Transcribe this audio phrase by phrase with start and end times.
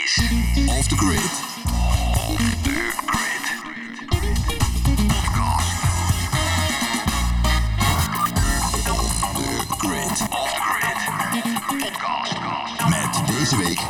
[0.00, 0.18] is
[0.68, 1.32] Off the Grid.
[2.16, 3.44] Off the Grid.
[5.08, 5.72] Podcast.
[9.34, 10.16] The Grid.
[10.30, 11.00] Off the Grid.
[11.78, 12.32] Podcast.
[12.88, 13.80] Met deze week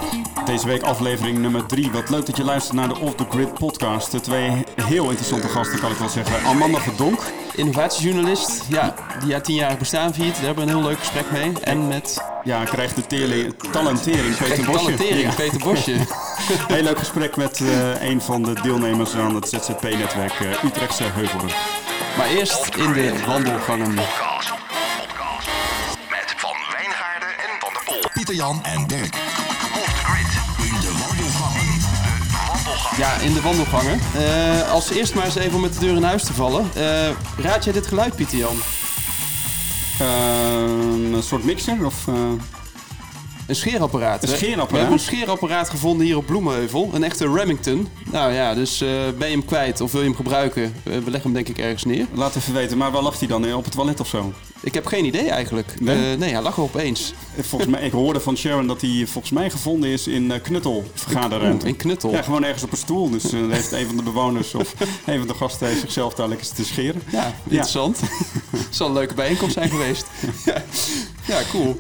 [0.45, 1.91] Deze week aflevering nummer 3.
[1.91, 4.11] Wat leuk dat je luistert naar de Off the Grid podcast.
[4.11, 6.45] De twee heel interessante gasten kan ik wel zeggen.
[6.45, 7.21] Amanda Verdonk.
[7.55, 8.95] innovatiejournalist, ja,
[9.25, 10.35] die haar tienjarig bestaan viert.
[10.35, 11.53] Daar hebben we een heel leuk gesprek mee.
[11.63, 14.79] En met Ja, krijgt de talentering Peter Bosje.
[14.85, 15.35] talentering, Ja.
[15.35, 15.97] Peter Bosje.
[16.73, 21.51] Heel leuk gesprek met eh, een van de deelnemers aan het ZZP-netwerk eh, Utrechtse Heuvelen.
[22.17, 23.95] Maar eerst in de wandelgangen.
[23.95, 24.53] podcast.
[24.99, 25.49] Podcast.
[26.11, 28.11] Met Van Wijngaarden en Van der Pol.
[28.13, 29.15] Pieter Jan en Dirk.
[29.15, 31.79] In de wandelgangen.
[31.81, 32.99] De wandelgangen.
[32.99, 34.01] Ja, in de wandelgangen.
[34.17, 36.71] Eh, als eerst maar eens even om met de deur in huis te vallen.
[36.75, 37.09] Eh,
[37.45, 38.57] raad jij dit geluid, Pieter Jan?
[39.99, 42.09] Eh, een soort mixer of...
[43.47, 44.23] Een scheerapparaat.
[44.23, 44.71] Een scheerapparaat?
[44.71, 46.91] We hebben een scheerapparaat gevonden hier op Bloemenheuvel.
[46.93, 47.89] Een echte Remington.
[48.13, 48.89] Nou ja, dus eh,
[49.19, 50.63] ben je hem kwijt of wil je hem gebruiken?
[50.63, 52.07] Eh, we leggen hem denk ik ergens neer.
[52.15, 53.47] laat even weten, maar waar lag hij dan?
[53.47, 54.33] Eh, Op het toilet of zo?
[54.61, 55.81] Ik heb geen idee eigenlijk.
[55.81, 56.13] Nee?
[56.13, 57.15] Eh, nee, hij lag er opeens.
[57.41, 61.67] Volgens mij, ik hoorde van Sharon dat hij volgens mij gevonden is in Knuttel, vergaderruimte.
[61.67, 62.11] In Knuttel.
[62.11, 63.11] Ja, gewoon ergens op een stoel.
[63.11, 64.75] Dus heeft een van de bewoners of
[65.07, 67.03] een van de gasten heeft zichzelf daar lekker te scheren.
[67.11, 68.01] Ja, interessant.
[68.51, 70.07] Het zal een leuke bijeenkomst zijn geweest.
[71.27, 71.79] ja, cool.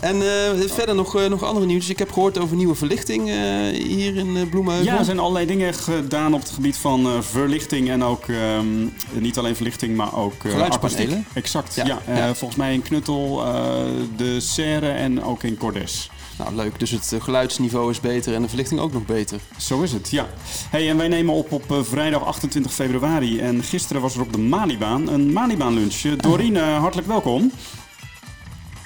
[0.00, 1.88] En eh, verder nog, eh, nog andere nieuws.
[1.88, 3.36] Ik heb gehoord over nieuwe verlichting eh,
[3.72, 4.92] hier in Bloemenheuvel.
[4.92, 8.66] Ja, er zijn allerlei dingen gedaan op het gebied van verlichting en ook ehm,
[9.12, 11.26] niet alleen verlichting, maar ook Geluidspanelen.
[11.32, 11.84] Exact, ja.
[11.86, 12.34] Ja, ja.
[12.34, 13.82] Volgens mij in Knuttel, eh,
[14.16, 16.10] de Serre en ook in Cordes.
[16.38, 16.78] Nou, leuk.
[16.78, 19.40] Dus het geluidsniveau is beter en de verlichting ook nog beter.
[19.56, 20.26] Zo is het, ja.
[20.70, 23.40] Hey, en wij nemen op op vrijdag 28 februari.
[23.40, 26.00] En gisteren was er op de Malibaan een Malibaan lunch.
[26.16, 27.52] Doreen, eh, hartelijk welkom.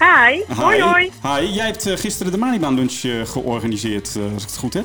[0.05, 1.11] Hi, hoi hoi.
[1.23, 4.75] Hi, jij hebt eh, gisteren de Malibaan lunch eh, georganiseerd, eh, als ik het goed
[4.75, 4.85] heb.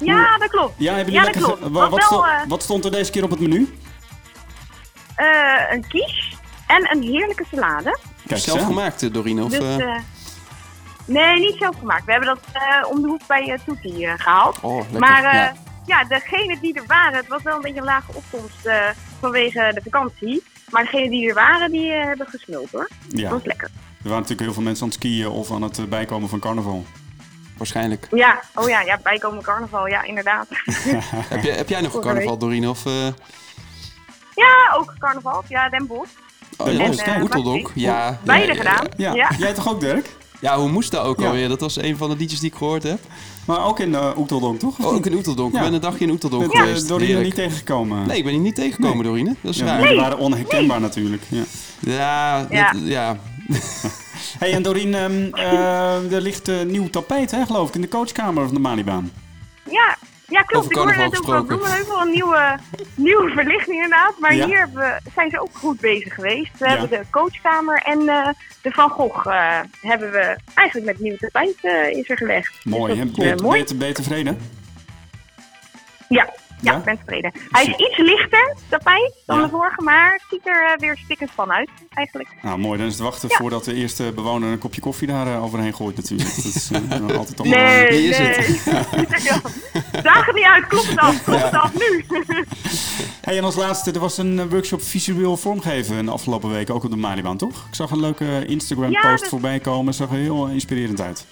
[0.00, 0.72] Ja, dat klopt.
[0.76, 1.56] Ja, hebben Ja, jullie lekker...
[1.64, 3.74] ge- wat, wel, sto- eh, wat stond er deze keer op het menu?
[5.16, 5.26] Eh,
[5.70, 7.98] een quiche en een heerlijke salade.
[8.26, 8.72] Kijk, Zelf eens aan.
[8.74, 9.44] gemaakt, eh, Dorine?
[9.44, 9.84] Of, Dus,
[11.04, 12.04] nee, niet zelf gemaakt.
[12.04, 14.58] We hebben dat eh, om de hoek bij uh, Toetie eh, gehaald.
[14.60, 14.98] Oh, lekker.
[15.00, 15.52] maar eh, ja.
[15.86, 16.04] ja.
[16.04, 18.76] degenen die er waren, het was wel een beetje een lage opkomst eh,
[19.20, 20.42] vanwege de vakantie.
[20.70, 22.88] Maar degenen die er waren, die hebben gesmuld hoor.
[23.08, 23.70] Ja, Dat was lekker.
[24.06, 26.38] Er waren natuurlijk heel veel mensen aan het skiën of aan het eh, bijkomen van
[26.38, 26.84] carnaval.
[27.56, 28.08] Waarschijnlijk.
[28.10, 30.46] Ja, oh ja, ja bijkomen carnaval, ja inderdaad.
[31.34, 32.68] Heb, jij, heb jij nog carnaval, Dorine?
[32.70, 33.06] Of, eh
[34.34, 35.42] ja, ook carnaval.
[35.48, 36.10] Ja, Den Bosch.
[36.56, 37.22] oh, Den ja, Bosch, kijk.
[37.22, 37.70] Oeteldonk.
[37.74, 38.86] Ja, Beide ja, gedaan.
[38.96, 39.30] Ja, Ja.
[39.38, 40.16] jij toch ook, Dirk?
[40.40, 41.26] Ja, hoe moest dat ook Ja.
[41.26, 41.48] alweer?
[41.48, 42.98] Dat was een van de liedjes die ik gehoord heb.
[43.46, 44.78] Maar ook in uh, Oeteldonk, toch?
[44.78, 45.52] Oh, ook in Oeteldonk.
[45.52, 45.58] Ja.
[45.58, 46.88] Ik ben een dagje in Oeteldonk eh, geweest.
[46.88, 47.26] Doreen Heerlijk.
[47.26, 48.06] niet tegengekomen.
[48.06, 49.06] Nee, ik ben hier niet tegengekomen, Nee.
[49.06, 49.34] Dorine.
[49.40, 49.80] Dat is Ja, raar.
[49.82, 51.22] jullie waren onherkenbaar natuurlijk.
[51.28, 51.42] Ja.
[51.80, 52.72] Ja, Ja.
[52.72, 53.16] dat- ja.
[54.38, 57.88] Hey, en Doreen, ehm, eh, er ligt een nieuw tapijt, hè, geloof ik, in de
[57.88, 59.12] coachkamer van de Malibaan.
[59.70, 59.96] Ja,
[60.28, 60.70] ja klopt.
[60.70, 61.46] Ik hoorde net ook van.
[61.46, 62.58] Bloemenheuvel een nieuwe,
[62.94, 64.14] nieuwe verlichting inderdaad.
[64.18, 64.46] Maar Ja.
[64.46, 66.50] hier we, zijn ze ook goed bezig geweest.
[66.58, 66.70] We Ja.
[66.78, 68.28] hebben de coachkamer en eh,
[68.62, 72.64] de Van Gogh eh, hebben we eigenlijk met nieuw tapijt eh, is er gelegd.
[72.64, 73.04] Mooi, Dus hè?
[73.06, 73.58] dat Ben, je- mooi.
[73.58, 74.38] ben, je- ben je tevreden?
[76.08, 76.28] Ja,
[76.60, 76.78] ja, Ja?
[76.78, 77.32] ik ben tevreden.
[77.50, 79.44] Hij is iets lichter, tapijt, dan Ja.
[79.44, 82.28] de vorige, maar het ziet er eh, weer stikkend van uit eigenlijk.
[82.42, 82.78] Nou, mooi.
[82.78, 83.36] Dan is het wachten Ja.
[83.36, 86.34] voordat de eerste bewoner een kopje koffie daar eh, overheen gooit natuurlijk.
[86.36, 88.60] Dat is eh, altijd toch Nee, wie is nee.
[89.24, 89.40] Ja.
[90.02, 92.04] Daag het niet uit, klopt het af, klopt het af nu.
[93.20, 96.90] Hey, en als laatste, er was een workshop visueel vormgeven de afgelopen week, ook op
[96.90, 97.66] de Malibaan, toch?
[97.68, 99.94] Ik zag een leuke Instagram-post dat- voorbij komen.
[99.94, 101.26] zag er heel inspirerend uit.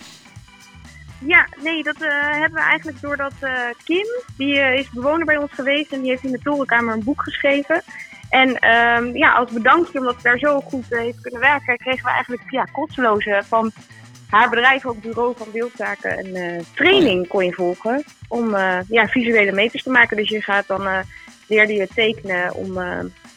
[1.26, 3.52] Ja, nee, dat eh, hebben we eigenlijk doordat eh,
[3.84, 7.04] Kim, die eh, is bewoner bij ons geweest en die heeft in de torenkamer een
[7.04, 7.82] boek geschreven.
[8.30, 12.10] En ehm, ja, als bedankje omdat ze daar zo goed heeft kunnen werken, kregen we
[12.10, 13.72] eigenlijk via kosteloze van
[14.28, 18.56] haar bedrijf, ook bureau van beeldzaken, een training kon je volgen om
[18.88, 20.16] ja, visuele meters te maken.
[20.16, 20.88] Dus je gaat dan
[21.48, 22.78] leerde je tekenen om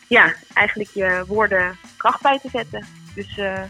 [0.08, 2.86] ja, eigenlijk je woorden kracht bij te zetten.
[3.18, 3.62] Dus eh,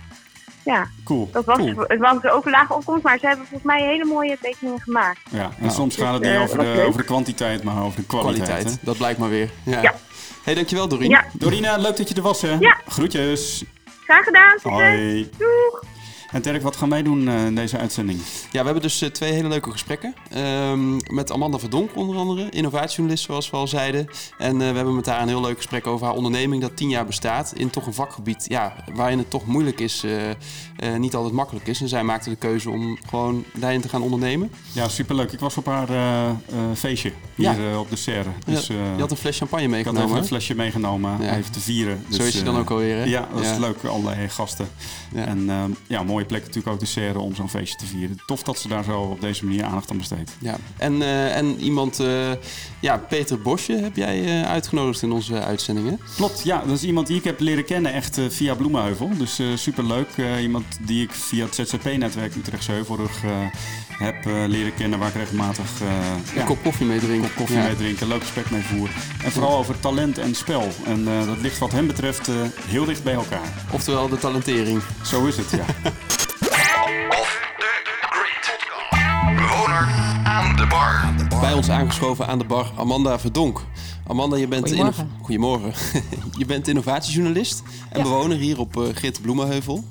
[0.73, 1.29] ja, Cool.
[1.31, 1.83] dat was, Cool.
[1.87, 5.19] het was ook een lage opkomst, maar ze hebben volgens mij hele mooie tekeningen gemaakt.
[5.29, 7.83] Ja, en Nou, soms dus, gaat het niet eh, over de, over de kwantiteit, maar
[7.83, 8.77] over de kwaliteit.
[8.81, 9.49] Dat blijkt maar weer.
[9.63, 9.81] Ja.
[9.81, 9.93] Ja.
[10.43, 11.09] hey, dankjewel Dorien.
[11.09, 12.55] Ja, Dorina, leuk dat je er was, hè?
[12.59, 12.77] Ja.
[12.87, 13.63] Groetjes.
[14.03, 14.51] graag gedaan.
[14.59, 14.71] Succes.
[14.71, 15.29] Hoi.
[15.37, 15.83] Doeg.
[16.31, 18.19] En Dirk, wat gaan wij doen eh, in deze uitzending?
[18.51, 20.15] Ja, we hebben dus eh, twee hele leuke gesprekken.
[20.31, 24.07] Ehm, met Amanda Verdonk onder andere, innovatiejournalist zoals we al zeiden.
[24.37, 26.89] En eh, we hebben met haar een heel leuk gesprek over haar onderneming dat tien
[26.89, 27.53] jaar bestaat.
[27.55, 30.03] In toch een vakgebied ja, waarin het toch moeilijk is,
[30.97, 31.81] niet altijd makkelijk is.
[31.81, 34.51] En zij maakte de keuze om gewoon daarin te gaan ondernemen.
[34.71, 35.31] Ja, superleuk.
[35.31, 35.87] Ik was op haar
[36.75, 37.79] feestje hier Ja.
[37.79, 38.29] op de Serre.
[38.45, 40.17] Dus, je had een fles champagne ik had even meegenomen.
[40.21, 41.35] een flesje meegenomen, Ja.
[41.37, 42.03] even te vieren.
[42.09, 43.03] Zo Dus, is je dan ook alweer, hè?
[43.03, 44.67] Ja, dat is leuk, allerlei gasten.
[45.13, 45.25] Ja.
[45.25, 48.17] En eh, ja, mooi mooie plek natuurlijk ook de serre om zo'n feestje te vieren.
[48.25, 50.31] Tof dat ze daar zo op deze manier aandacht aan besteedt.
[50.39, 52.31] Ja, en, uh, en iemand, uh,
[52.79, 55.99] ja, Peter Bosje heb jij uh, uitgenodigd in onze uitzendingen.
[56.15, 59.09] Klopt, ja, dat is iemand die ik heb leren kennen echt via Bloemenheuvel.
[59.17, 60.07] Dus superleuk.
[60.41, 63.21] iemand die ik via het ZZP-netwerk Utrechtse Heuvelrug
[63.89, 65.69] heb leren kennen, waar ik regelmatig
[66.35, 67.27] een kop koffie mee drinken.
[67.27, 68.95] Kop koffie mee drinken, leuk gesprek mee voeren.
[69.23, 70.67] En vooral over talent en spel.
[70.85, 72.29] En dat ligt wat hem betreft
[72.67, 73.67] heel dicht bij elkaar.
[73.71, 74.81] Oftewel de talentering.
[75.03, 75.65] Zo is het, ja.
[79.35, 79.87] Bewoner
[80.23, 81.13] aan de bar.
[81.39, 83.65] Bij ons aangeschoven aan de bar Amanda Verdonk.
[84.07, 85.11] Amanda, je bent, Goedemorgen.
[85.21, 85.73] Goedemorgen.
[86.37, 89.83] je bent innovatiejournalist en bewoner hier op uh, Grit Bloemenheuvel.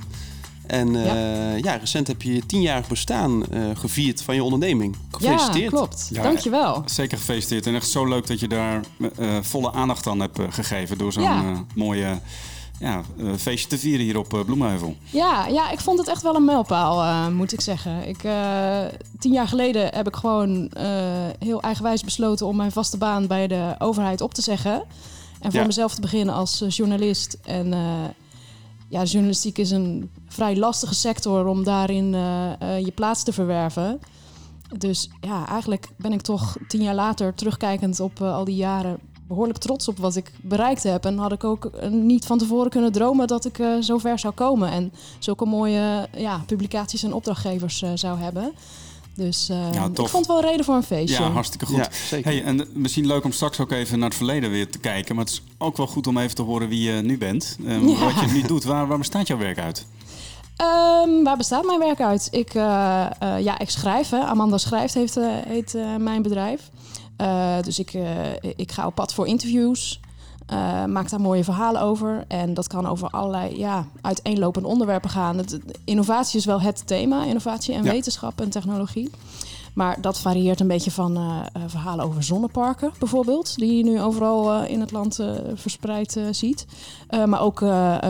[0.67, 1.55] En uh, ja.
[1.57, 1.77] ja.
[1.77, 4.97] recent heb je je tienjarig bestaan uh, gevierd van je onderneming.
[5.11, 5.63] Gefeliciteerd.
[5.63, 6.09] Ja, klopt.
[6.13, 6.83] Ja, Dankjewel.
[6.87, 7.67] Zeker gefeliciteerd.
[7.67, 8.81] En echt zo leuk dat je daar
[9.41, 12.21] volle aandacht aan hebt gegeven door zo'n mooie
[12.79, 14.97] ja, een eh, feestje te vieren hier op uh, Bloemenheuvel.
[15.13, 18.09] Ja, ja, ik vond het echt wel een mijlpaal, uh, moet ik zeggen.
[18.09, 18.85] Ik, uh,
[19.19, 20.71] tien jaar geleden heb ik gewoon
[21.39, 24.85] heel eigenwijs besloten om mijn vaste baan bij de overheid op te zeggen.
[25.41, 27.39] En voor mezelf te beginnen als journalist.
[27.45, 27.75] En
[28.89, 32.11] ja, journalistiek is een vrij lastige sector om daarin
[32.61, 34.01] je plaats te verwerven.
[34.79, 39.59] Dus ja, eigenlijk ben ik toch tien jaar later terugkijkend op al die jaren behoorlijk
[39.59, 41.05] trots op wat ik bereikt heb.
[41.05, 44.19] En had ik ook eh, niet van tevoren kunnen dromen dat ik uh, zo ver
[44.19, 44.71] zou komen.
[44.71, 48.53] En zulke mooie ja, publicaties en opdrachtgevers uh, zou hebben.
[49.15, 51.23] Dus uh, ja, ik vond het wel reden voor een feestje.
[51.23, 51.77] Ja, hartstikke goed.
[52.11, 55.15] Ja, hey, en misschien leuk om straks ook even naar het verleden weer te kijken.
[55.15, 57.57] Maar het is ook wel goed om even te horen wie je nu bent.
[57.67, 58.05] Um, ja.
[58.05, 58.65] Wat je nu doet.
[58.65, 59.87] Waar, waar bestaat jouw werk uit?
[60.63, 62.29] Um, waar bestaat mijn werk uit?
[62.31, 62.63] Ik, uh,
[63.23, 64.11] uh, ja, ik schrijf.
[64.11, 64.19] Hè.
[64.19, 65.19] Amanda Schrijft heeft,
[65.49, 66.71] heet mijn bedrijf.
[67.21, 70.01] Uh, dus ik, uh, ik ga op pad voor interviews.
[70.53, 72.25] Uh, maak daar mooie verhalen over.
[72.29, 75.37] En dat kan over allerlei ja, uiteenlopende onderwerpen gaan.
[75.37, 77.25] Het, innovatie is wel het thema.
[77.25, 77.91] Innovatie en ja.
[77.91, 79.11] wetenschap en technologie.
[79.75, 83.57] Maar dat varieert een beetje van uh, verhalen over zonneparken bijvoorbeeld.
[83.57, 85.21] Die je nu overal uh, in het land
[85.55, 86.67] verspreid ziet.
[87.27, 87.65] maar ook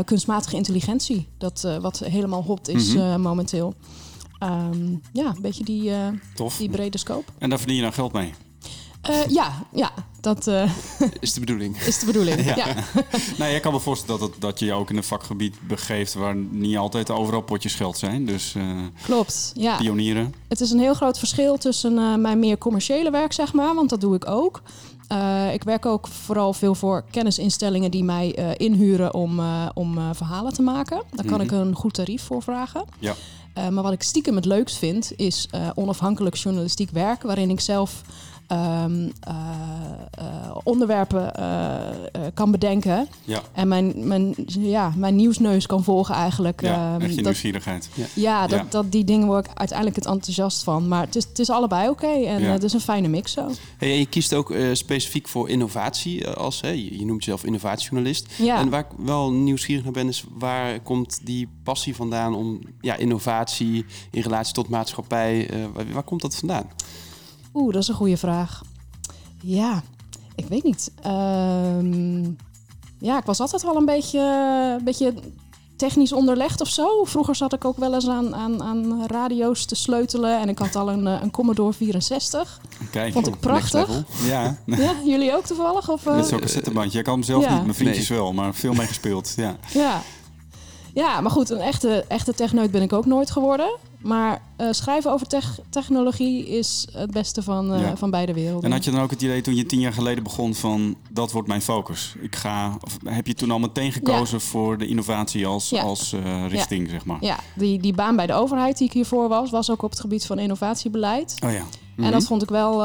[0.05, 1.29] kunstmatige intelligentie.
[1.38, 3.20] Dat wat helemaal hot is mm -hmm.
[3.20, 3.75] momenteel.
[4.43, 5.93] Um, ja, een beetje die,
[6.59, 7.32] die brede scope.
[7.38, 8.32] En daar verdien je dan geld mee?
[9.11, 10.70] Uh, ja, ja, dat uh,
[11.20, 11.79] is de bedoeling.
[11.79, 12.56] Is de bedoeling, ja.
[12.56, 12.67] ja.
[13.38, 16.14] nou, jij kan me voorstellen dat, het, dat je je ook in een vakgebied begeeft
[16.14, 18.26] waar niet altijd overal potjes geld zijn.
[18.26, 19.76] Dus uh, Klopt, ja.
[19.76, 20.35] pionieren.
[20.49, 24.00] Het is een heel groot verschil tussen mijn meer commerciële werk, zeg maar, want dat
[24.00, 24.62] doe ik ook.
[25.52, 29.41] ik werk ook vooral veel voor kennisinstellingen die mij inhuren om,
[29.75, 31.02] om verhalen te maken.
[31.11, 31.61] Daar kan ik mhm.
[31.61, 32.85] een goed tarief voor vragen.
[32.99, 33.14] Ja.
[33.70, 38.02] maar wat ik stiekem het leukst vind, is onafhankelijk journalistiek werk, waarin ik zelf
[38.52, 43.08] um, uh, onderwerpen uh, kan bedenken.
[43.25, 43.40] Ja.
[43.52, 46.60] En mijn, mijn, ja, mijn nieuwsneus kan volgen eigenlijk.
[46.60, 47.88] Ja, um, echt je nieuwsgierigheid.
[47.94, 50.88] Ja, ja, dat, dat die dingen word ik uiteindelijk het enthousiast van.
[50.88, 53.50] Maar het is, het is allebei oké okay en het is een fijne mix zo.
[53.76, 58.32] Hey, en je kiest ook specifiek voor innovatie als, hey, je noemt jezelf innovatiejournalist.
[58.38, 58.58] Ja.
[58.58, 62.96] En waar ik wel nieuwsgierig naar ben is, waar komt die passie vandaan om ja,
[62.96, 66.66] innovatie in relatie tot maatschappij, waar, waar komt dat vandaan?
[67.56, 68.62] Oeh, dat is een goede vraag.
[69.43, 69.82] Ja,
[70.35, 70.93] ik weet niet.
[71.06, 72.37] Um,
[72.99, 74.20] ja, ik was altijd wel een beetje,
[74.79, 75.14] een beetje
[75.76, 77.05] technisch onderlegd of zo.
[77.05, 80.41] Vroeger zat ik ook wel eens aan, aan, aan radio's te sleutelen.
[80.41, 82.61] En ik had al een, eh, een Commodore 64.
[82.91, 84.05] Kijk, Vond ik prachtig.
[84.25, 84.56] Ja.
[84.67, 85.90] ja, jullie ook toevallig?
[85.90, 86.14] Of, uh...
[86.14, 86.99] Met zo'n cassettebandje.
[86.99, 87.54] Ik kan hem zelf ja.
[87.54, 88.19] niet, mijn vriendjes nee.
[88.19, 89.33] wel, maar veel mee gespeeld.
[89.37, 89.57] Ja.
[89.73, 90.02] ja.
[90.97, 93.76] Ja, maar goed, een echte, echte techneut ben ik ook nooit geworden.
[93.99, 95.26] Maar uh, schrijven over
[95.71, 97.97] technologie is het beste van, uh, ja.
[97.97, 98.65] van beide werelden.
[98.65, 101.33] En had je dan ook het idee toen je tien jaar geleden begon van dat
[101.33, 102.15] wordt mijn focus?
[102.21, 104.45] Ik ga, of heb je toen al meteen gekozen ja.
[104.45, 105.83] voor de innovatie als, ja.
[105.83, 107.19] als uh, richting, zeg maar?
[107.21, 110.00] Ja, die, die baan bij de overheid die ik hiervoor was, was ook op het
[110.00, 111.35] gebied van innovatiebeleid.
[111.45, 111.65] Oh ja.
[111.97, 112.29] En dat mhm.
[112.29, 112.76] vond ik wel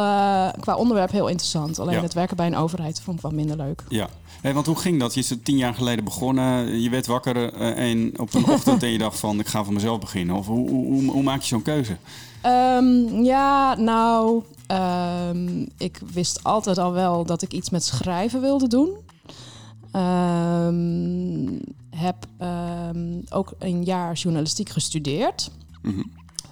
[0.60, 1.80] qua onderwerp heel interessant.
[1.80, 3.84] Alleen het werken bij een overheid vond ik wel minder leuk.
[3.90, 4.10] Ja,
[4.42, 5.14] Hey, want hoe ging dat?
[5.14, 6.82] Je is tien jaar geleden begonnen.
[6.82, 9.74] Je werd wakker uh, en op een ochtend en je dacht van ik ga voor
[9.74, 10.36] mezelf beginnen.
[10.36, 11.98] Of hoe, hoe, hoe maak je zo'n keuze?
[12.46, 14.44] Um, ja, nou,
[15.30, 18.90] um, ik wist altijd al wel dat ik iets met schrijven wilde doen.
[19.96, 22.26] Um, heb
[23.30, 25.52] ook een jaar journalistiek gestudeerd.
[25.82, 26.12] Mm -hmm.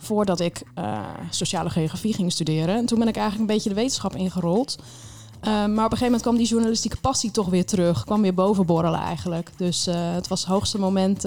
[0.10, 1.00] Voordat ik uh,
[1.30, 2.75] sociale geografie ging studeren.
[2.75, 4.78] En toen ben ik eigenlijk een beetje de wetenschap ingerold.
[4.80, 8.04] Uh, maar op een gegeven moment kwam die journalistieke passie toch weer terug.
[8.04, 9.51] Kwam weer bovenborrelen eigenlijk.
[9.58, 11.25] Dus uh, het was het hoogste moment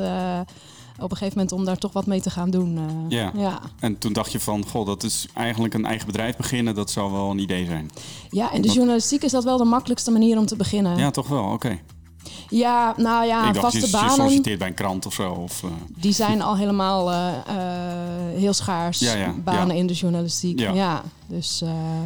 [0.99, 2.79] op een gegeven moment om daar toch wat mee te gaan doen.
[3.09, 3.33] Ja.
[3.37, 3.61] ja.
[3.81, 6.75] En toen dacht je van, goh, dat is eigenlijk een eigen bedrijf beginnen.
[6.75, 7.91] Dat zou wel een idee zijn.
[8.31, 10.97] Ja, en de journalistiek is dat wel de makkelijkste manier om te beginnen.
[10.97, 11.53] Ja, toch wel, oké.
[11.53, 11.83] Okay.
[12.53, 15.31] Ja, nou ja, ik dacht, vaste je, je banen, solliciteert bij een krant of zo.
[15.31, 18.99] Of, eh, die zijn al helemaal eh, eh, heel schaars.
[18.99, 19.81] Ja, ja, banen ja.
[19.81, 20.59] in de journalistiek.
[20.59, 20.73] Ja.
[20.73, 21.63] Ja, dus...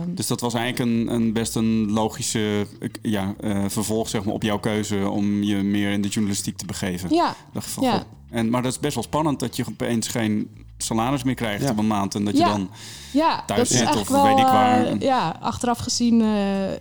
[0.06, 2.66] dus dat was eigenlijk een, een best een logische
[3.02, 6.66] ja, eh, vervolg zeg maar, op jouw keuze om je meer in de journalistiek te
[6.66, 7.14] begeven.
[7.14, 8.04] ja, Dacht van, Ja.
[8.30, 10.48] en, maar dat is best wel spannend dat je opeens geen
[10.78, 11.70] salaris meer krijgt Ja.
[11.70, 12.14] op een maand.
[12.14, 12.48] En dat je Ja.
[12.48, 12.70] dan
[13.12, 14.22] ja thuis zit of wel...
[14.24, 14.98] weet ik waar.
[14.98, 16.78] ja, achteraf gezien eh, eh,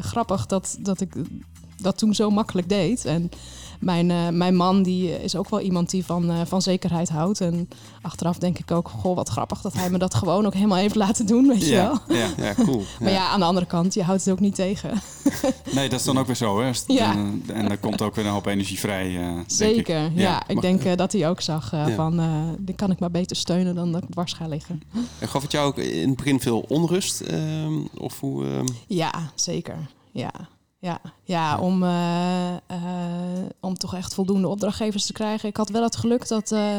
[0.00, 1.12] grappig dat, dat ik
[1.82, 3.04] dat toen zo makkelijk deed.
[3.04, 3.30] En
[3.80, 7.40] mijn, eh, mijn man die is ook wel iemand die van, eh, van zekerheid houdt.
[7.40, 7.68] En
[8.02, 10.94] achteraf denk ik ook, goh, wat grappig dat hij me dat gewoon ook helemaal heeft
[10.94, 11.98] laten doen, weet je wel.
[12.08, 12.28] ja, ja.
[12.44, 12.82] Ja, cool.
[13.00, 14.90] Maar ja, aan de andere kant, je houdt het ook niet tegen.
[15.74, 16.60] Nee, dat is dan ook weer zo.
[16.60, 16.70] Hè.
[16.86, 17.12] Ja.
[17.12, 19.16] En, eh, en er komt ook weer een hoop energie vrij.
[19.16, 19.50] eh, denk ik.
[19.50, 20.42] Zeker, ja.
[20.48, 21.94] ik denk eh, dat hij ook zag eh, Ja.
[21.94, 22.26] van, eh
[22.58, 24.82] dit kan ik maar beter steunen dan dat ik dwars ga liggen.
[25.18, 27.20] En gaf het jou ook in het begin veel onrust?
[27.20, 28.44] ehm, of hoe...
[28.44, 29.76] ehm, Ja, zeker.
[30.12, 30.30] Ja,
[30.80, 31.00] ja.
[31.24, 32.58] ja om, eh, eh,
[33.60, 35.48] om toch echt voldoende opdrachtgevers te krijgen.
[35.48, 36.76] Ik had wel het geluk dat eh,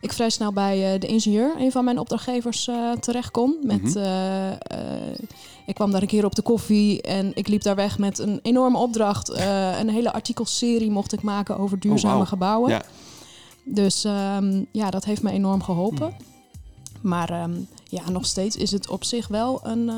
[0.00, 2.68] ik vrij snel bij de ingenieur, een van mijn opdrachtgevers,
[3.00, 3.56] terecht kon.
[3.62, 4.52] Met, Mhm.
[5.66, 8.38] ik kwam daar een keer op de koffie en ik liep daar weg met een
[8.42, 9.28] enorme opdracht.
[9.78, 12.24] Een hele artikelserie mocht ik maken over duurzame wauw.
[12.24, 12.70] gebouwen.
[12.70, 12.82] Ja.
[13.64, 16.16] Dus ehm, ja, dat heeft me enorm geholpen.
[17.00, 17.54] Maar ehm,
[17.88, 19.94] ja, nog steeds is het op zich wel een, eh,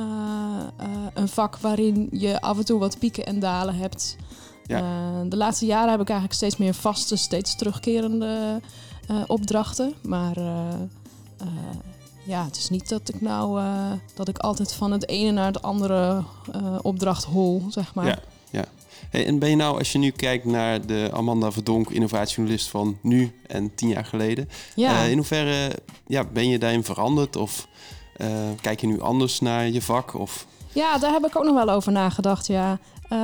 [0.76, 4.16] eh, een vak waarin je af en toe wat pieken en dalen hebt.
[4.66, 4.78] Ja.
[4.78, 8.60] Eh, de laatste jaren heb ik eigenlijk steeds meer vaste, steeds terugkerende
[9.26, 9.94] opdrachten.
[10.02, 10.38] Maar
[12.26, 13.62] ja, het is niet dat ik nou
[14.14, 16.22] dat ik altijd van het ene naar het andere
[16.82, 18.06] opdracht hol, zeg maar.
[18.06, 18.18] Ja,
[18.50, 18.64] ja.
[19.10, 22.98] Hey, en ben je nou, als je nu kijkt naar de Amanda Verdonk, innovatiejournalist van
[23.00, 25.02] nu en tien jaar geleden, Ja.
[25.04, 25.70] eh, in hoeverre
[26.06, 27.36] ja, ben je daarin veranderd?
[27.36, 27.68] Of
[28.16, 28.26] eh,
[28.60, 30.14] kijk je nu anders naar je vak?
[30.14, 32.78] Of, Ja, daar heb ik ook nog wel over nagedacht, ja.
[33.08, 33.18] Eh,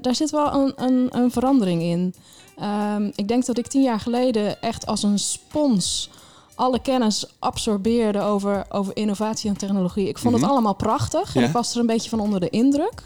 [0.00, 2.14] daar zit wel een, een, een verandering in.
[2.58, 6.10] Ehm, ik denk dat ik tien jaar geleden echt als een spons
[6.54, 10.08] alle kennis absorbeerde over, over innovatie en technologie.
[10.08, 10.42] Ik vond Mhm.
[10.42, 11.46] het allemaal prachtig en Ja.
[11.46, 13.02] ik was er een beetje van onder de indruk.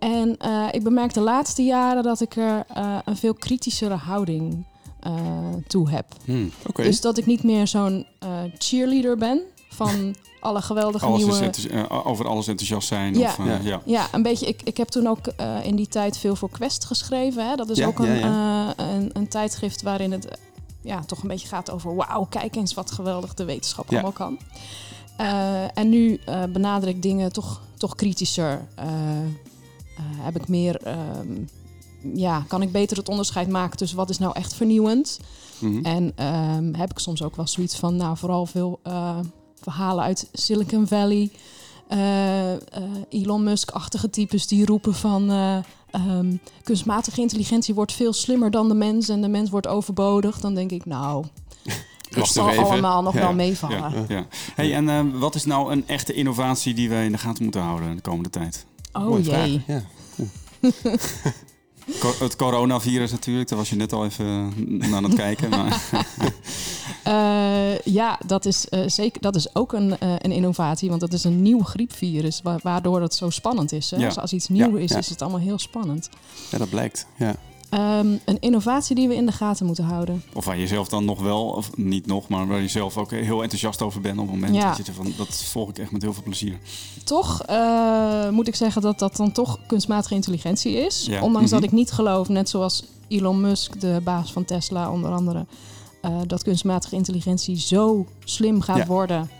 [0.00, 4.64] En eh, ik bemerk de laatste jaren dat ik er eh, een veel kritischere houding
[5.00, 5.12] eh,
[5.66, 6.06] toe heb.
[6.24, 6.50] Hmm.
[6.74, 8.28] Dus dat ik niet meer zo'n eh,
[8.58, 11.22] cheerleader ben van alle geweldige Alles
[11.68, 11.88] nieuwe...
[12.04, 13.14] over alles enthousiast zijn.
[13.18, 13.28] Ja.
[13.28, 13.58] Of, Ja.
[13.62, 13.80] ja.
[13.84, 14.46] Ja, een beetje.
[14.46, 17.48] Ik, ik heb toen ook eh, in die tijd veel voor Quest geschreven.
[17.48, 17.56] Hè?
[17.56, 20.28] Dat is Ja, ook een, ja, eh, een, een tijdschrift waarin het
[20.82, 21.94] ja, toch een beetje gaat over...
[21.94, 23.92] wauw, kijk eens wat geweldig de wetenschap Ja.
[23.92, 24.38] allemaal kan.
[25.16, 28.66] Eh, en nu eh, benader ik dingen toch, toch kritischer.
[30.00, 30.76] Eh, heb ik meer...
[30.76, 31.26] ehm,
[32.14, 35.20] ja, kan ik beter het onderscheid maken tussen wat is nou echt vernieuwend...
[35.58, 35.84] Mhm.
[35.84, 39.18] En ehm, heb ik soms ook wel zoiets van, nou, vooral veel eh,
[39.60, 41.30] verhalen uit Silicon Valley.
[41.88, 42.60] Eh, eh,
[43.08, 45.56] Elon Musk-achtige types die roepen van eh,
[45.90, 50.40] ehm, kunstmatige intelligentie wordt veel slimmer dan de mens en de mens wordt overbodig.
[50.40, 51.24] Dan denk ik, nou,
[52.10, 52.64] dat zal even.
[52.64, 53.20] allemaal nog Ja.
[53.20, 53.78] wel meevallen.
[53.78, 54.26] Ja, ja.
[54.54, 57.62] Hey, en eh, wat is nou een echte innovatie die wij in de gaten moeten
[57.62, 58.66] houden de komende tijd?
[58.92, 59.62] Oh Mooie jee.
[59.66, 59.66] vraag.
[59.66, 59.82] Ja.
[62.00, 65.50] Co- het coronavirus natuurlijk, daar was je net al even eh, aan het kijken.
[65.50, 65.82] Maar,
[67.04, 71.12] Eh, ja, dat is, eh, zeker, dat is ook een, eh, een innovatie, want dat
[71.12, 73.90] is een nieuw griepvirus, wa- waardoor het zo spannend is.
[73.90, 73.96] Hè?
[73.96, 74.06] Ja.
[74.06, 74.98] Dus als iets nieuw Ja, is, ja.
[74.98, 76.08] is het allemaal heel spannend.
[76.50, 77.06] ja, dat blijkt.
[77.16, 77.34] Ja.
[77.70, 80.22] Ehm, een innovatie die we in de gaten moeten houden.
[80.34, 83.10] of waar je zelf dan nog wel, of niet nog, maar waar je zelf ook
[83.10, 84.68] heel enthousiast over bent op het moment Ja.
[84.68, 86.58] dat je ervan, dat volg ik echt met heel veel plezier.
[87.04, 91.06] Toch eh, moet ik zeggen dat dat dan toch kunstmatige intelligentie is.
[91.06, 91.22] Ja.
[91.22, 91.60] Ondanks Mhm.
[91.60, 95.46] dat ik niet geloof, net zoals Elon Musk, de baas van Tesla onder andere,
[96.02, 98.86] eh, dat kunstmatige intelligentie zo slim gaat Ja.
[98.86, 99.30] worden.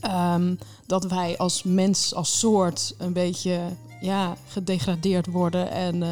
[0.00, 0.54] ehm,
[0.86, 3.60] dat wij als mens, als soort, een beetje
[4.00, 6.08] ja, gedegradeerd worden en eh,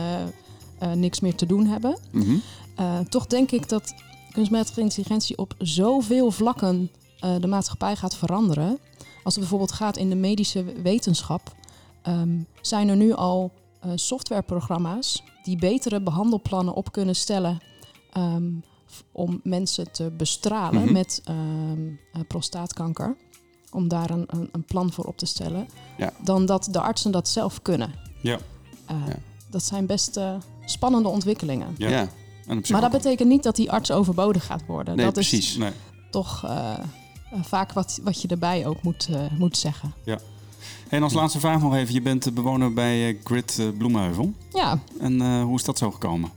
[0.91, 1.99] niks meer te doen hebben.
[2.11, 2.37] Mhm.
[2.77, 3.95] Eh, toch denk ik dat
[4.33, 8.79] kunstmatige intelligentie op zoveel vlakken eh, de maatschappij gaat veranderen.
[9.25, 11.55] Als het bijvoorbeeld gaat in de medische wetenschap,
[12.03, 17.59] ehm, zijn er nu al eh, softwareprogramma's die betere behandelplannen op kunnen stellen
[18.13, 18.51] ehm,
[18.91, 20.93] f- om mensen te bestralen Mhm.
[20.93, 23.17] met ehm, eh, prostaatkanker.
[23.71, 25.69] Om daar een, een, een plan voor op te stellen.
[25.99, 26.13] Ja.
[26.25, 27.93] Dan dat de artsen dat zelf kunnen.
[28.23, 28.39] Ja.
[28.87, 29.17] Eh, Ja.
[29.51, 31.75] Dat zijn best eh, spannende ontwikkelingen.
[31.79, 31.89] Ja.
[31.89, 32.09] Ja.
[32.47, 34.97] En op zich Maar dat ook- betekent niet dat die arts overbodig gaat worden.
[34.97, 35.49] Nee, dat precies.
[35.51, 35.71] is Nee.
[36.11, 39.95] toch eh, eh, vaak wat, wat je erbij ook moet, eh, moet zeggen.
[40.89, 41.95] En als laatste vraag nog even.
[41.95, 44.33] Je bent de bewoner bij eh, Grid Bloemenheuvel.
[44.53, 46.31] Ja, En eh, hoe is dat zo gekomen?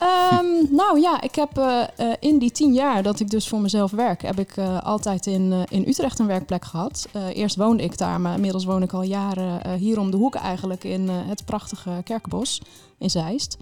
[0.00, 3.60] Ehm, nou ja, ik heb eh, eh, in die tien jaar dat ik dus voor
[3.60, 7.08] mezelf werk, heb ik eh, altijd in, in Utrecht een werkplek gehad.
[7.12, 10.34] Eh, eerst woonde ik daar, maar inmiddels woon ik al jaren hier om de hoek
[10.34, 12.62] eigenlijk in het prachtige Kerkenbos
[12.98, 13.56] in Zeist.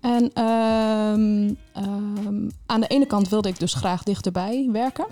[0.00, 5.06] En ehm, ehm, aan de ene kant wilde ik dus graag dichterbij werken.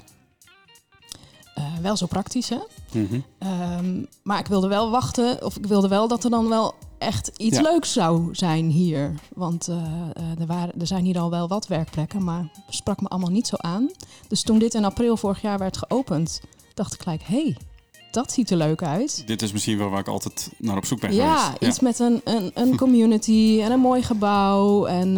[1.59, 2.59] Eh, wel zo praktisch, hè?
[2.93, 3.21] Mhm.
[3.39, 7.31] Ehm, maar ik wilde wel wachten, of ik wilde wel dat er dan wel echt
[7.37, 7.63] iets Ja.
[7.63, 9.15] leuks zou zijn hier.
[9.35, 13.09] Want eh, eh, er, waren, er zijn hier al wel wat werkplekken, maar sprak me
[13.09, 13.91] allemaal niet zo aan.
[14.29, 16.41] Dus toen dit in april vorig jaar werd geopend,
[16.75, 17.57] dacht ik gelijk, hé, hey,
[18.11, 19.23] dat ziet er leuk uit.
[19.27, 21.63] Dit is misschien wel waar ik altijd naar op zoek ben Ja, geweest.
[21.63, 25.15] iets met een, een, een community en een mooi gebouw en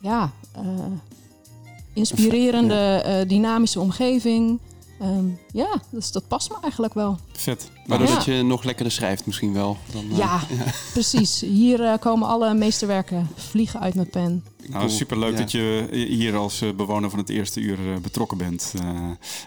[0.00, 0.30] ja,
[1.94, 2.74] inspirerende,
[3.04, 4.58] eh, dynamische omgeving.
[5.00, 7.18] Ehm, ja, dus dat past me eigenlijk wel.
[7.32, 7.70] Vet.
[7.86, 8.14] Waardoor Ja.
[8.14, 9.76] dat je nog lekkerder schrijft misschien wel.
[9.92, 10.40] Dan, eh, Ja,
[10.92, 11.40] precies.
[11.40, 14.44] Hier eh, komen alle meesterwerken vliegen uit mijn pen.
[14.66, 14.88] Nou, cool.
[14.96, 15.36] superleuk Ja.
[15.38, 18.74] dat je hier als eh, bewoner van het eerste uur eh, betrokken bent.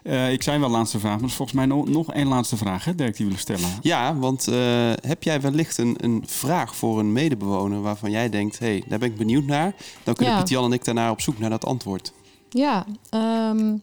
[0.04, 2.58] Eh, eh, ik zei wel laatste vraag, maar is volgens mij no- nog één laatste
[2.58, 3.80] vraag, hè, Dirk, die we willen stellen.
[3.82, 4.56] Ja, want eh,
[5.02, 9.00] heb jij wellicht een, een vraag voor een medebewoner waarvan jij denkt, hé, hey, daar
[9.00, 9.74] ben ik benieuwd naar.
[10.04, 10.40] Dan kunnen Ja.
[10.40, 12.14] Piet Jan en ik daarna op zoek naar dat antwoord.
[12.50, 13.78] Ja, ehm,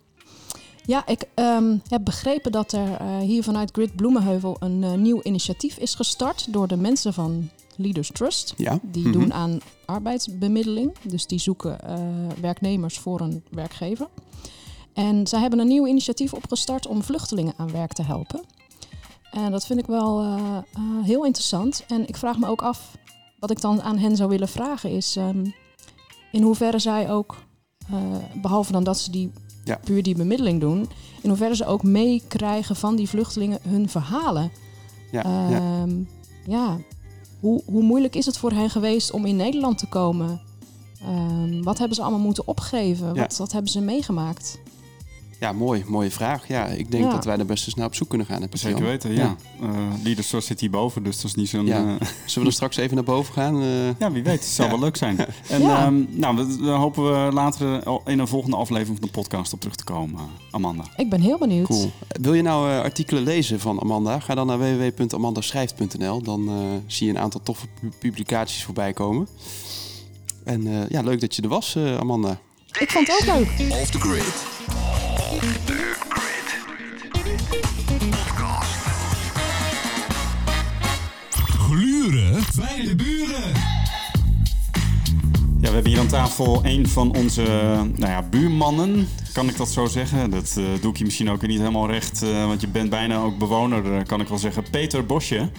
[0.85, 5.21] ja ik ehm, heb begrepen dat er eh, hier vanuit Grid Bloemenheuvel een eh, nieuw
[5.23, 8.55] initiatief is gestart door de mensen van Leaders Trust.
[8.57, 8.79] Ja.
[8.83, 9.13] Die Mhm.
[9.13, 10.93] doen aan arbeidsbemiddeling.
[11.03, 11.99] Dus die zoeken eh,
[12.41, 14.09] werknemers voor een werkgever.
[14.93, 18.41] En zij hebben een nieuw initiatief opgestart om vluchtelingen aan werk te helpen.
[19.31, 20.39] En dat vind ik wel
[21.05, 21.85] heel interessant.
[21.89, 22.97] En ik vraag me ook af,
[23.39, 25.17] wat ik dan aan hen zou willen vragen is...
[25.17, 25.45] ehm,
[26.33, 27.37] in hoeverre zij ook,
[27.91, 27.97] eh,
[28.43, 29.33] behalve dan dat ze die,
[29.65, 29.79] Ja.
[29.85, 30.89] puur die bemiddeling doen...
[31.23, 34.51] in hoeverre ze ook meekrijgen van die vluchtelingen hun verhalen.
[35.11, 35.57] Ja, ja.
[35.59, 36.03] Ehm,
[36.47, 36.79] ja,
[37.41, 40.41] hoe, hoe moeilijk is het voor hen geweest om in Nederland te komen?
[41.01, 43.15] Ehm, wat hebben ze allemaal moeten opgeven?
[43.37, 44.59] Wat hebben ze meegemaakt?
[45.45, 45.85] Ja, mooi.
[45.87, 46.49] Mooie vraag.
[46.49, 47.11] Ja, ik denk Ja.
[47.11, 48.43] dat wij er best eens naar op zoek kunnen gaan.
[48.53, 48.89] Zeker Jan?
[48.89, 49.37] weten, ja.
[49.63, 49.69] Eh
[50.03, 51.67] Leaders zit hierboven, dus dat is niet zo'n...
[51.67, 51.79] Ja.
[51.79, 51.85] eh,
[52.27, 53.61] Zullen we er straks even naar boven gaan?
[53.63, 54.41] Eh, ja, wie weet.
[54.41, 55.17] Het zou wel leuk zijn.
[55.49, 55.85] En Ja.
[55.87, 59.61] ehm, nou, we, we hopen we later in een volgende aflevering van de podcast op
[59.61, 60.21] terug te komen.
[60.51, 60.85] Amanda.
[60.97, 61.67] Ik ben heel benieuwd.
[61.67, 61.91] Cool.
[62.09, 64.21] Wil je nou eh, artikelen lezen van Amanda?
[64.21, 66.23] Ga dan naar www.amandaschrijft.nl.
[66.23, 66.55] Dan eh,
[66.87, 69.29] zie je een aantal toffe pu- publicaties voorbij komen.
[70.45, 72.39] En eh, ja, leuk dat je er was, eh, Amanda.
[72.79, 73.73] Ik vond het ook leuk.
[73.81, 74.45] Off the grid.
[85.75, 87.43] We hebben hier aan tafel een van onze
[87.97, 90.31] nou ja, buurmannen, kan ik dat zo zeggen?
[90.31, 93.23] Dat eh, doe ik je misschien ook niet helemaal recht, eh, want je bent bijna
[93.23, 94.65] ook bewoner, eh, kan ik wel zeggen.
[94.71, 95.51] Peter Bosje.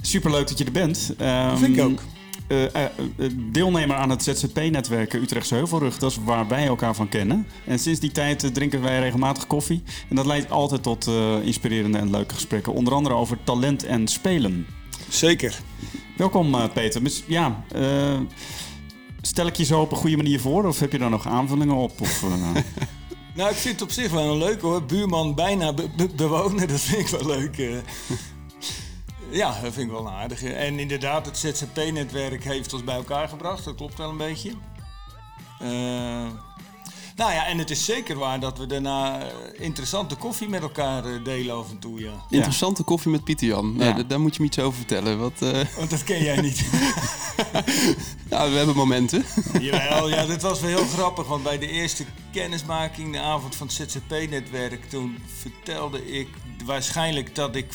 [0.00, 1.14] Superleuk dat je er bent.
[1.18, 2.00] Ehm, Vind ik ook.
[2.48, 7.08] Eh, eh, eh, deelnemer aan het ZZP-netwerk Utrechtse Heuvelrug, dat is waar wij elkaar van
[7.08, 7.46] kennen.
[7.64, 9.82] En sinds die tijd drinken wij regelmatig koffie.
[10.08, 11.10] En dat leidt altijd tot
[11.42, 12.72] inspirerende en leuke gesprekken.
[12.72, 14.66] Onder andere over talent en spelen.
[15.08, 15.60] Zeker.
[16.16, 17.02] Welkom Peter.
[17.26, 17.64] Ja,
[19.20, 21.74] stel ik je zo op een goede manier voor of heb je daar nog aanvullingen
[21.74, 22.00] op?
[22.00, 22.24] Of,
[23.34, 24.84] Nou, ik vind het op zich wel een leuk hoor.
[24.84, 27.82] Buurman bijna be- be- bewoner, dat vind ik wel leuk.
[29.30, 30.52] Ja, dat vind ik wel een aardige.
[30.52, 33.64] En inderdaad, het ZZP-netwerk heeft ons bij elkaar gebracht.
[33.64, 34.50] Dat klopt wel een beetje.
[35.60, 35.68] Eh,
[37.16, 39.26] nou ja, en het is zeker waar dat we daarna eh,
[39.64, 42.12] interessante koffie met elkaar eh, delen af en toe, ja.
[42.30, 43.76] Interessante koffie met Pieter Jan.
[43.76, 44.02] Nou, Ja.
[44.02, 45.18] daar moet je me iets over vertellen.
[45.18, 45.38] Wat,
[45.78, 46.64] Want dat ken jij niet.
[48.30, 49.24] nou, we hebben momenten.
[49.60, 51.26] Jawel, ja, dat was wel heel grappig.
[51.26, 56.28] Want bij de eerste kennismaking, de avond van het ZZP-netwerk, toen vertelde ik
[56.64, 57.66] waarschijnlijk dat ik,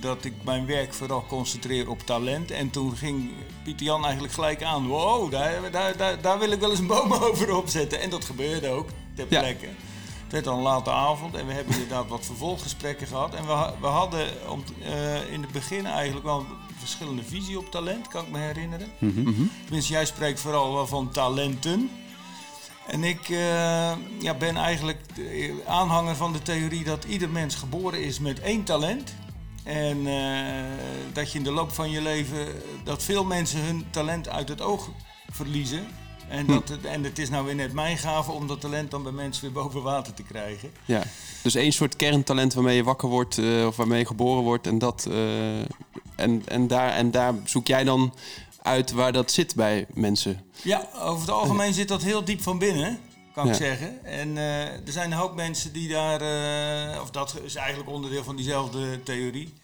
[0.00, 2.50] dat ik mijn werk vooral concentreer op talent.
[2.50, 3.30] En toen ging
[3.64, 4.86] Pieter Jan eigenlijk gelijk aan.
[4.86, 8.00] Wow, daar, daar, daar, daar wil ik wel eens een boom over opzetten.
[8.00, 9.40] En dat gebeurde ook ter Ja.
[9.40, 9.66] plekke.
[10.22, 13.34] Het werd al een late avond en we hebben inderdaad wat vervolggesprekken gehad.
[13.34, 16.46] En we, we hadden om, eh, in het begin eigenlijk wel een
[16.78, 18.88] verschillende visie op talent, kan ik me herinneren.
[19.64, 21.90] Tenminste, jij spreekt vooral wel van talenten.
[22.86, 28.02] En ik eh, ja, ben eigenlijk de- aanhanger van de theorie dat ieder mens geboren
[28.04, 29.14] is met één talent.
[29.62, 32.46] En eh, dat je in de loop van je leven,
[32.84, 34.90] dat veel mensen hun talent uit het oog
[35.30, 35.86] verliezen.
[36.28, 39.02] En, dat het, en het is nou weer net mijn gave om dat talent dan
[39.02, 40.70] bij mensen weer boven water te krijgen.
[40.84, 41.02] Ja.
[41.42, 44.66] Dus één soort kerntalent waarmee je wakker wordt eh, of waarmee je geboren wordt.
[44.66, 45.58] En, dat, eh,
[46.14, 48.14] en, en, daar, en daar zoek jij dan
[48.62, 50.40] uit waar dat zit bij mensen.
[50.62, 52.98] Ja, over het algemeen zit dat heel diep van binnen,
[53.42, 54.04] kan ik zeggen.
[54.04, 58.24] En eh, er zijn een hoop mensen die daar, eh, of dat is eigenlijk onderdeel
[58.24, 59.54] van diezelfde theorie.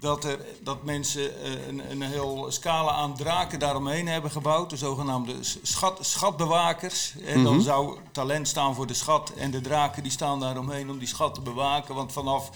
[0.00, 4.70] Dat, er, dat mensen eh, een, een heel scala aan draken daaromheen hebben gebouwd.
[4.70, 7.14] De zogenaamde schat, schatbewakers.
[7.24, 9.32] En dan zou talent staan voor de schat.
[9.36, 11.94] En de draken die staan daaromheen om die schat te bewaken.
[11.94, 12.50] Want vanaf,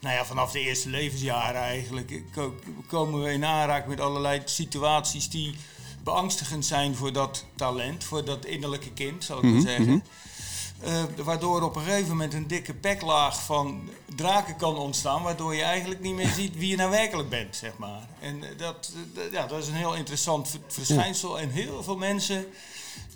[0.00, 2.54] nou ja, vanaf de eerste levensjaren eigenlijk ko-
[2.86, 5.56] komen we in aanraking met allerlei situaties die
[6.12, 10.04] beangstigend zijn voor dat talent, voor dat innerlijke kind, zal ik Mhm, maar zeggen.
[10.82, 15.62] Eh, waardoor op een gegeven moment een dikke peklaag van draken kan ontstaan, waardoor je
[15.62, 18.08] eigenlijk niet meer ziet wie je nou werkelijk bent, zeg maar.
[18.20, 21.38] En eh, dat, eh, ja, dat is een heel interessant ver- verschijnsel.
[21.40, 22.46] En heel veel mensen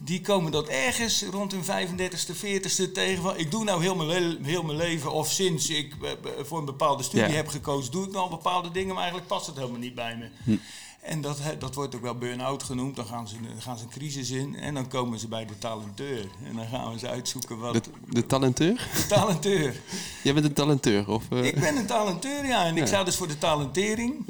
[0.05, 4.45] die komen dat ergens rond hun 35ste, 40ste tegen van ik doe nou heel mijn,
[4.45, 6.11] heel mijn leven of sinds ik eh,
[6.45, 7.35] voor een bepaalde studie Ja.
[7.35, 10.59] heb gekozen, doe ik nou bepaalde dingen, maar eigenlijk past het helemaal niet bij me.
[11.01, 12.97] En dat, dat wordt ook wel burn-out genoemd.
[12.97, 15.59] Dan gaan, ze, dan gaan ze een crisis in en dan komen ze bij de
[15.59, 16.27] talenteur.
[16.49, 17.75] En dan gaan we ze uitzoeken wat...
[17.75, 18.88] De, de talenteur?
[18.95, 19.81] De talenteur.
[20.25, 21.23] Jij bent een talenteur, of...
[21.31, 21.45] eh?
[21.45, 22.65] Ik ben een talenteur, ja.
[22.65, 22.87] En ik Ja.
[22.87, 24.25] sta dus voor de talentering.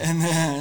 [0.00, 0.52] En, eh,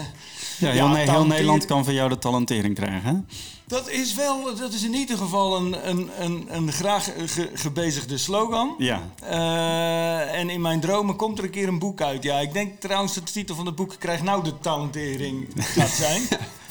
[0.61, 3.03] Ja, heel, ja, Ne- heel Nederland kan van jou de talentering krijgen.
[3.03, 3.35] Hè?
[3.67, 8.17] Dat is wel, dat is in ieder geval een, een, een, een graag ge- gebezigde
[8.17, 8.75] slogan.
[8.77, 9.01] Ja.
[9.23, 12.23] Eh, en in mijn dromen komt er een keer een boek uit.
[12.23, 15.89] Ja, ik denk trouwens dat de titel van het boek Krijg nou de talentering gaat
[15.89, 16.21] zijn.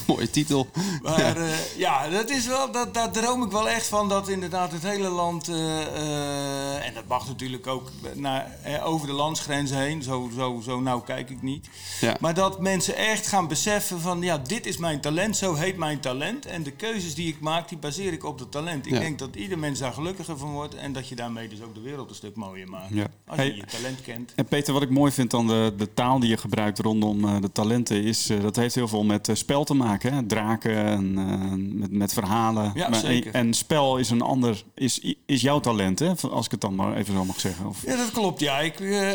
[0.06, 0.66] Mooie titel.
[1.02, 4.72] Maar eh, ja, dat is wel, dat, daar droom ik wel echt van dat inderdaad
[4.72, 10.02] het hele land, eh, eh, en dat mag natuurlijk ook naar, over de landsgrens heen,
[10.02, 11.68] zo, zo, zo nauw kijk ik niet.
[12.00, 12.16] Ja.
[12.20, 16.00] Maar dat mensen echt gaan beseffen van, ja, dit is mijn talent, zo heet mijn
[16.00, 16.46] talent.
[16.46, 18.86] En de keuzes die ik maak, die baseer ik op dat talent.
[18.86, 18.98] Ik Ja.
[18.98, 21.80] denk dat ieder mens daar gelukkiger van wordt en dat je daarmee dus ook de
[21.80, 22.94] wereld een stuk mooier maakt.
[22.94, 23.06] Ja.
[23.26, 23.54] Als je Hey.
[23.54, 24.32] je talent kent.
[24.34, 27.52] En Peter, wat ik mooi vind aan de, de taal die je gebruikt rondom de
[27.52, 29.89] talenten, is dat heeft heel veel met spel te maken.
[29.98, 30.26] Hè?
[30.26, 32.72] Draken en eh, met, met verhalen.
[32.74, 33.05] Ja, Maar-.
[33.05, 36.12] En, en spel is een ander, is, is jouw talent, hè?
[36.31, 37.66] als ik het dan maar even zo mag zeggen.
[37.66, 38.40] Of, Ja, dat klopt.
[38.40, 39.12] Ja, ik, eh,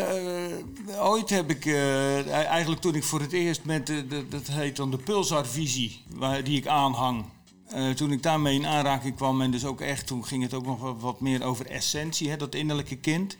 [0.48, 0.52] eh,
[0.98, 4.90] ooit heb ik, eh, eigenlijk toen ik voor het eerst met, de, dat heet dan
[4.90, 7.24] de pulsarvisie, waar, die ik aanhang.
[7.66, 10.66] eh, toen ik daarmee in aanraking kwam en dus ook echt, toen ging het ook
[10.66, 13.36] nog wat, wat meer over essentie, hè, dat innerlijke kind.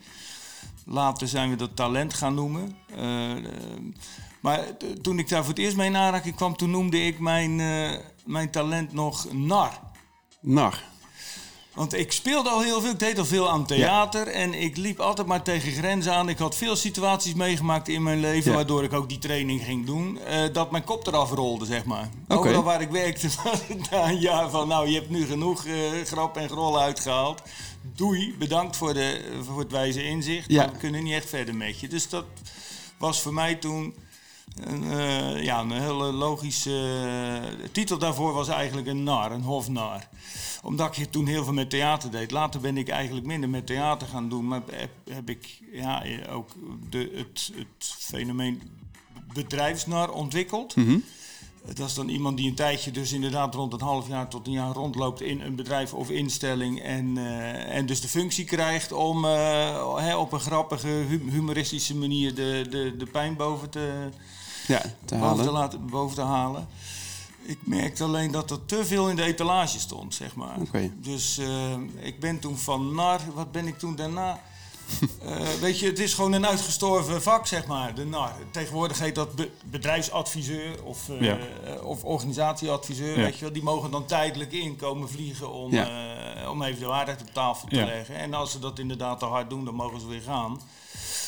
[0.89, 2.77] Later zijn we dat talent gaan noemen.
[4.47, 4.65] Maar
[5.03, 7.99] toen ik daar voor het eerst mee in aanraking kwam, toen noemde ik mijn, eh,
[8.25, 9.81] mijn talent nog nar.
[10.41, 10.83] Nar.
[11.75, 15.01] Want ik speelde al heel veel, ik deed al veel aan theater en ik liep
[15.01, 16.29] altijd maar tegen grenzen aan.
[16.29, 18.57] Ik had veel situaties meegemaakt in mijn leven, Ja.
[18.57, 22.09] waardoor ik ook die training ging doen, eh, dat mijn kop eraf rolde, zeg maar.
[22.29, 22.35] Oké.
[22.39, 25.65] Overal waar ik werkte, was het na een jaar van, nou, je hebt nu genoeg
[25.67, 27.43] eh, grap en grol uitgehaald.
[27.95, 30.65] Doei, bedankt voor, de, voor het wijze inzicht, Ja.
[30.65, 31.89] maar we kunnen niet echt verder met je.
[31.89, 32.25] Dus dat
[32.99, 33.95] was voor mij toen
[34.61, 36.71] een, eh, ja, een hele logische...
[37.63, 40.09] de titel daarvoor was eigenlijk een nar, een hofnar.
[40.63, 42.31] Omdat ik toen heel veel met theater deed.
[42.31, 44.49] Later ben ik eigenlijk minder met theater gaan doen.
[44.49, 46.49] Maar heb, heb ik ja, ook
[46.91, 48.63] de, het, het fenomeen
[49.33, 50.75] bedrijfsnar ontwikkeld.
[51.75, 54.53] Dat is dan iemand die een tijdje dus inderdaad rond een half jaar tot een
[54.53, 56.83] jaar rondloopt in een bedrijf of instelling.
[56.83, 61.97] En, eh, en dus de functie krijgt om eh, hè, op een grappige, hu- humoristische
[61.97, 64.09] manier de, de, de pijn boven te,
[64.67, 66.69] Ja, te boven te, laten, boven te halen.
[67.43, 70.57] Ik merkte alleen dat er te veel in de etalage stond, zeg maar.
[70.97, 74.41] Dus eh, ik ben toen van nar, wat ben ik toen daarna?
[75.23, 78.33] Eh, weet je, het is gewoon een uitgestorven vak, zeg maar, de nar.
[78.51, 81.39] Tegenwoordig heet dat be- bedrijfsadviseur of, eh, Ja.
[81.83, 83.23] of organisatieadviseur, Ja.
[83.25, 83.53] weet je wel.
[83.53, 85.89] Die mogen dan tijdelijk inkomen vliegen om, Ja.
[86.51, 88.17] om even de waarheid op tafel te leggen.
[88.17, 90.61] En als ze dat inderdaad te hard doen, dan mogen ze weer gaan.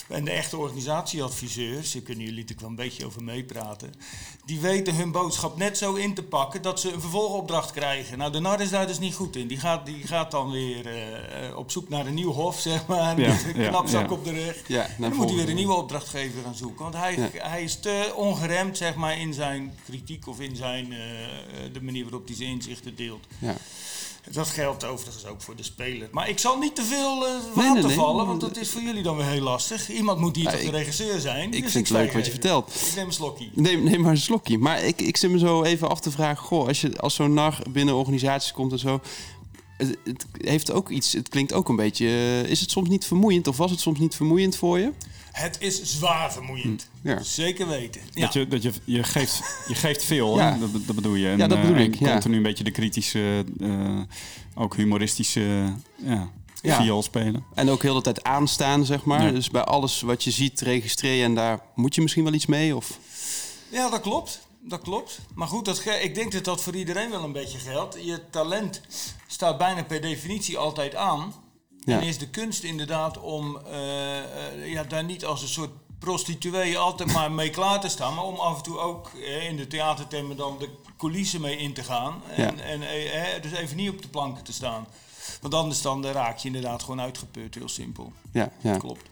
[0.09, 3.95] En de echte organisatieadviseurs, daar kunnen jullie natuurlijk wel een beetje over meepraten,
[4.45, 8.19] die weten hun boodschap net zo in te pakken dat ze een vervolgopdracht krijgen.
[8.19, 9.47] Nou, de NAR is daar dus niet goed in.
[9.47, 13.21] Die gaat, die gaat dan weer eh, op zoek naar een nieuw hof, zeg maar,
[13.21, 14.13] Ja, met een ja, knapzak ja.
[14.13, 14.63] op de rug.
[14.99, 16.83] Dan moet hij weer een nieuwe opdrachtgever gaan zoeken.
[16.83, 20.99] Want hij, hij is te ongeremd, zeg maar, in zijn kritiek of in zijn, eh,
[21.73, 23.27] de manier waarop hij zijn inzichten deelt.
[23.39, 23.57] Ja.
[24.33, 26.09] Dat geldt overigens ook voor de speler.
[26.13, 27.97] Maar ik zal niet te veel eh Nee, water nee, nee.
[27.97, 29.91] vallen, want dat is voor jullie dan weer heel lastig.
[29.91, 31.53] Iemand moet hier toch de ik- regisseur zijn.
[31.53, 32.33] ik dus vind het leuk wat je even.
[32.33, 32.75] vertelt.
[32.89, 33.49] Ik neem een slokje.
[33.55, 34.59] Neem, neem maar een slokje.
[34.59, 36.45] Maar ik, ik zit me zo even af te vragen...
[36.45, 39.01] Goh, als, je, als zo'n nar binnen organisaties komt en zo...
[39.77, 41.13] Het, het heeft ook iets...
[41.13, 42.07] Het klinkt ook een beetje...
[42.07, 43.47] eh, is het soms niet vermoeiend?
[43.49, 44.93] Of was het soms niet vermoeiend voor je?
[45.39, 46.89] Het is zwaar vermoeiend.
[47.03, 47.23] Hm, ja.
[47.23, 48.01] Zeker weten.
[48.15, 48.21] Ja.
[48.21, 50.53] Dat, je, dat je, je, geeft, je geeft veel, Ja.
[50.53, 50.59] hè?
[50.59, 51.29] Dat, dat bedoel je.
[51.29, 54.01] En, Ja, dat bedoel eh, ik, En continu een beetje de kritische, eh,
[54.55, 56.31] ook humoristische ja,
[56.63, 56.83] Ja.
[56.83, 57.45] viool spelen.
[57.55, 59.23] En ook heel de tijd aanstaan, zeg maar.
[59.23, 59.31] Ja.
[59.31, 61.25] Dus bij alles wat je ziet, registreer je...
[61.25, 62.77] En daar moet je misschien wel iets mee?
[62.77, 62.99] Of...
[63.69, 64.47] Ja, dat klopt.
[64.61, 65.19] Dat klopt.
[65.35, 67.99] Maar goed, dat ik denk dat dat voor iedereen wel een beetje geldt.
[68.05, 68.81] Je talent
[69.27, 71.33] staat bijna per definitie altijd aan.
[71.89, 72.01] Ja.
[72.01, 76.79] En is de kunst inderdaad om eh, eh, ja, daar niet als een soort prostituee
[76.79, 78.15] altijd maar mee klaar te staan.
[78.15, 81.73] Maar om af en toe ook eh, in de theatertermen dan de coulissen mee in
[81.73, 82.23] te gaan.
[82.37, 82.63] En, Ja.
[82.63, 84.87] en eh, dus even niet op de planken te staan.
[85.41, 88.13] Want anders dan raak je inderdaad gewoon uitgeput, heel simpel.
[88.33, 88.77] Ja, ja.
[88.77, 89.11] Klopt.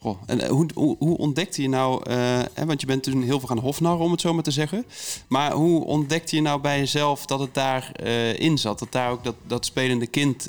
[0.00, 2.10] Goh, en hoe, hoe, hoe ontdekte je nou,
[2.54, 4.84] hè, want je bent toen heel veel gaan hofnarren om het zo maar te zeggen.
[5.28, 8.78] Maar hoe ontdekte je nou bij jezelf dat het daarin in zat?
[8.78, 10.48] Dat daar ook dat, dat spelende kind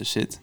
[0.00, 0.40] zit?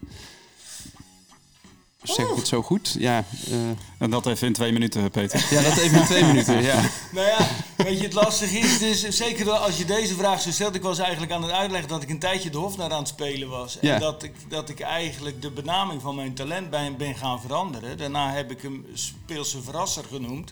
[2.13, 2.95] Zeg ik het zo goed?
[2.99, 3.55] Ja, eh,
[3.97, 5.45] En dat even in twee minuten, Peter.
[5.49, 6.61] ja dat even in twee minuten.
[6.63, 6.81] Ja.
[7.11, 10.75] Nou ja, weet je, het lastige is, dus, zeker als je deze vraag zo stelt,
[10.75, 13.49] ik was eigenlijk aan het uitleggen dat ik een tijdje de Hofnar aan het spelen
[13.49, 13.79] was.
[13.79, 13.99] En Ja.
[13.99, 17.97] dat, ik, dat ik eigenlijk de benaming van mijn talent ben, ben gaan veranderen.
[17.97, 20.51] Daarna heb ik hem Speelse Verrasser genoemd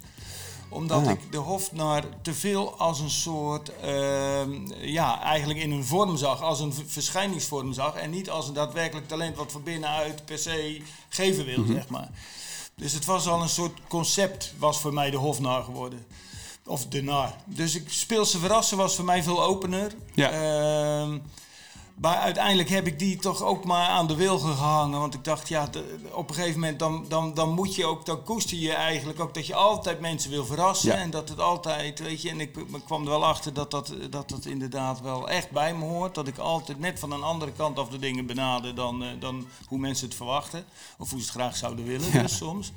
[0.74, 1.10] omdat Ah.
[1.12, 6.42] ik de Hofnar te veel als een soort, ehm, ja, eigenlijk in een vorm zag,
[6.42, 7.96] als een verschijningsvorm zag.
[7.96, 12.10] En niet als een daadwerkelijk talent wat van binnenuit per se geven wil, zeg maar.
[12.76, 16.06] Dus het was al een soort concept, was voor mij de Hofnar geworden.
[16.66, 17.34] Of de nar.
[17.46, 19.92] Dus ik speelse verrassen was voor mij veel opener.
[20.14, 20.30] Ja.
[20.32, 21.18] Ehm,
[21.96, 25.00] maar uiteindelijk heb ik die toch ook maar aan de wilgen gehangen.
[25.00, 25.70] Want ik dacht, ja,
[26.12, 29.34] op een gegeven moment dan, dan, dan moet je ook, dan koester je eigenlijk ook
[29.34, 30.92] dat je altijd mensen wil verrassen.
[30.92, 30.98] Ja.
[30.98, 33.94] En dat het altijd, weet je, en ik, ik kwam er wel achter dat dat,
[34.10, 36.16] dat dat inderdaad wel echt bij me hoort.
[36.16, 39.48] Dat ik altijd net van een andere kant af de dingen benader dan, eh, dan
[39.68, 40.66] hoe mensen het verwachten.
[40.98, 42.72] Of hoe ze het graag zouden willen, dus soms.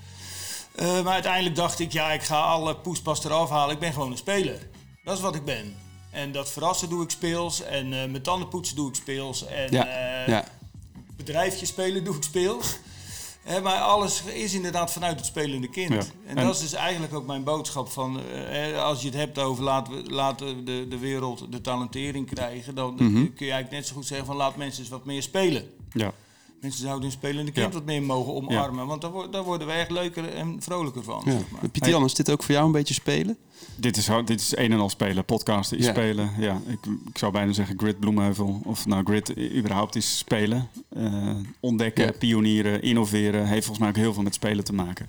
[0.75, 3.75] Eh, maar uiteindelijk dacht ik, ja, ik ga alle poespas eraf halen.
[3.75, 4.69] Ik ben gewoon een speler.
[5.05, 5.86] Dat is wat ik ben.
[6.17, 7.63] En dat verrassen doe ik speels.
[7.63, 9.47] En eh met tanden poetsen doe ik speels.
[9.47, 10.45] En Ja, eh, ja.
[11.17, 12.79] bedrijfje spelen doe ik speels.
[13.43, 15.93] Hè, maar alles is inderdaad vanuit het spelende kind.
[15.93, 15.99] Ja.
[16.27, 18.21] En, En- dat is dus eigenlijk ook mijn boodschap van...
[18.31, 22.75] eh, als je het hebt over laten we laten de, de wereld de talentering krijgen...
[22.75, 23.13] dan Mhm.
[23.13, 25.71] kun je eigenlijk net zo goed zeggen van laat mensen eens wat meer spelen.
[25.93, 26.13] Ja.
[26.61, 27.73] Mensen zouden hun spelende kind Ja.
[27.73, 28.87] wat meer mogen omarmen.
[28.87, 31.23] Want daar, wo- daar worden we echt leuker en vrolijker van.
[31.25, 31.31] Ja.
[31.33, 31.69] Zeg maar.
[31.71, 33.37] Pieter Jan, is dit ook voor jou een beetje spelen?
[33.79, 35.25] Dit is, dit is een en al spelen.
[35.25, 35.91] Podcasten is Ja.
[35.91, 36.31] spelen.
[36.39, 38.61] Ja, ik, ik zou bijna zeggen Grid Bloemheuvel.
[38.65, 40.69] Of nou, Grid überhaupt is spelen.
[40.97, 42.13] Eh, ontdekken, Ja.
[42.13, 43.41] pionieren, innoveren.
[43.47, 45.07] Heeft volgens mij ook heel veel met spelen te maken.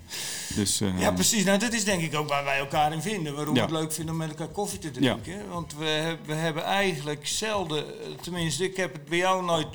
[0.54, 1.44] Dus, eh, Ja, precies.
[1.44, 3.34] Nou, dat is denk ik ook waar wij elkaar in vinden.
[3.34, 3.66] Waarom Ja.
[3.66, 5.48] we het leuk vinden om met elkaar koffie te drinken.
[5.48, 9.66] Want we, we hebben eigenlijk zelden, eh, tenminste, ik heb het bij jou nooit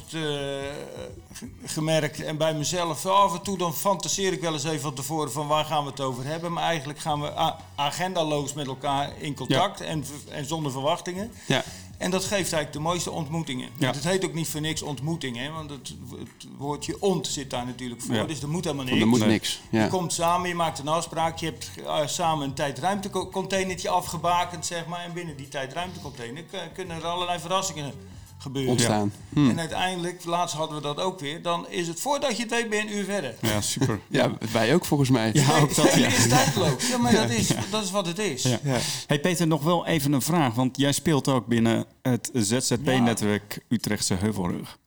[1.66, 3.06] gemerkt en bij mezelf.
[3.06, 5.90] Af en toe dan fantaseer ik wel eens even van tevoren van waar gaan we
[5.90, 6.52] het over hebben.
[6.54, 11.32] Maar eigenlijk gaan we agendaloos met elkaar in contact en, en zonder verwachtingen.
[11.48, 11.64] Ja.
[11.98, 13.70] En dat geeft eigenlijk de mooiste ontmoetingen.
[13.78, 13.92] Ja.
[13.92, 15.52] Het heet ook niet voor niks ontmoeting, hè?
[15.52, 18.16] want het, het woordje ont zit daar natuurlijk voor.
[18.16, 18.24] Ja.
[18.24, 19.00] Dus er moet helemaal niks.
[19.00, 19.62] er moet niks.
[19.70, 19.84] Ja.
[19.84, 24.86] Je komt samen, je maakt een afspraak, je hebt eh, samen een tijd-ruimtecontainertje afgebakend, zeg
[24.86, 25.04] maar.
[25.04, 27.94] En binnen die tijd-ruimtecontainer kunnen er allerlei verrassingen
[28.44, 28.72] gebeuren.
[28.72, 29.14] Ontstaan.
[29.34, 29.50] Hm.
[29.50, 32.70] En uiteindelijk, laatst hadden we dat ook weer, dan is het voordat je het weet
[32.70, 33.36] ben je een uur verder.
[33.42, 34.00] ja, super.
[34.10, 35.30] Ja, wij ook volgens mij.
[35.34, 36.08] Ja, ook dat, ja.
[36.08, 36.88] Het is tijdloos.
[36.88, 38.44] Ja, maar dat is, dat is wat het is.
[38.44, 38.60] Ja.
[39.08, 40.54] Hey Peter, nog wel even een vraag.
[40.54, 44.78] Want jij speelt ook binnen het ZZP-netwerk Utrechtse Heuvelrug.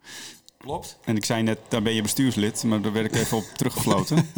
[0.58, 0.98] Klopt.
[1.04, 4.30] En ik zei net, daar ben je bestuurslid, maar daar werd ik even op teruggefloten.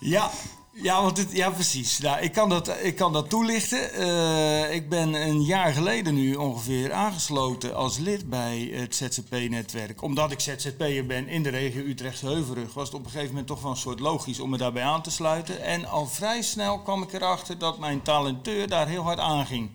[0.00, 0.30] Ja,
[0.72, 1.98] ja, want het, ja precies.
[1.98, 3.92] Nou, ik, kan dat, ik kan dat toelichten.
[3.92, 10.02] Eh, ik ben een jaar geleden nu ongeveer aangesloten als lid bij het ZZP-netwerk.
[10.02, 12.74] Omdat ik ZZP'er ben in de regio Utrechtse Heuvelrug...
[12.74, 15.02] was het op een gegeven moment toch wel een soort logisch om me daarbij aan
[15.02, 15.62] te sluiten.
[15.62, 19.70] En al vrij snel kwam ik erachter dat mijn talenteur daar heel hard aanging.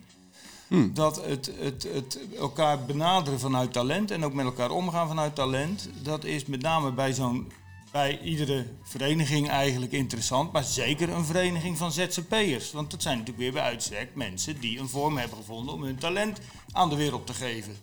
[0.70, 5.90] Dat het, het, het elkaar benaderen vanuit talent en ook met elkaar omgaan vanuit talent,
[6.02, 7.52] dat is met name bij zo'n
[7.92, 12.72] bij iedere vereniging eigenlijk interessant, maar zeker een vereniging van ZZP'ers.
[12.72, 15.98] Want dat zijn natuurlijk weer bij uitstek mensen die een vorm hebben gevonden om hun
[15.98, 16.40] talent
[16.72, 17.78] aan de wereld te geven.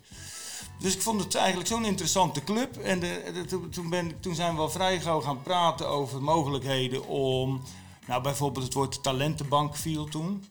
[0.79, 2.77] Dus ik vond het eigenlijk zo'n interessante club.
[2.77, 7.63] En de, toen- ben, toen zijn we al vrij gauw gaan praten over mogelijkheden om...
[8.07, 10.45] Nou, bijvoorbeeld het woord talentenbank viel toen.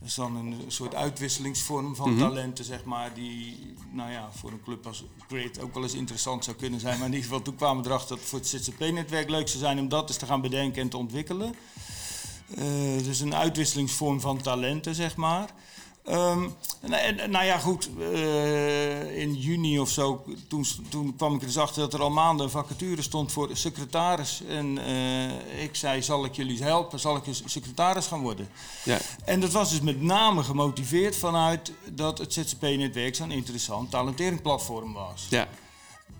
[0.00, 4.62] Dat is dan een soort uitwisselingsvorm van talenten, zeg maar, die nou ja, voor een
[4.62, 6.98] club als Grid ook wel eens interessant zou kunnen zijn.
[6.98, 9.58] Maar in ieder geval, toen kwamen we erachter dat het voor het ZZP-netwerk leuk zou
[9.58, 11.54] zijn om dat eens te gaan bedenken en te ontwikkelen.
[12.54, 12.64] Eh,
[13.04, 15.50] dus een uitwisselingsvorm van talenten, zeg maar.
[16.04, 16.48] Ehm,
[17.30, 21.82] nou ja, goed, eh, in juni of zo, toen, toen kwam ik er dus achter
[21.82, 24.42] dat er al maanden een vacature stond voor secretaris.
[24.48, 27.00] En eh, ik zei, zal ik jullie helpen?
[27.00, 28.48] Zal ik eens secretaris gaan worden?
[28.84, 28.98] Ja.
[29.24, 35.26] En dat was dus met name gemotiveerd vanuit dat het ZZP-netwerk zo'n interessant talenteringsplatform was.
[35.30, 35.48] Ja.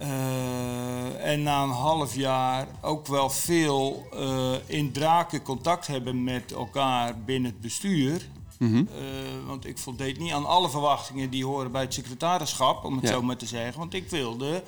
[0.00, 6.52] Eh, en na een half jaar ook wel veel eh, in draken contact hebben met
[6.52, 8.28] elkaar binnen het bestuur.
[8.60, 8.76] Mhm.
[8.76, 13.04] Eh, want ik voldeed niet aan alle verwachtingen die horen bij het secretarischap, om het
[13.08, 13.10] Ja.
[13.12, 13.78] zo maar te zeggen.
[13.78, 14.62] Want ik wilde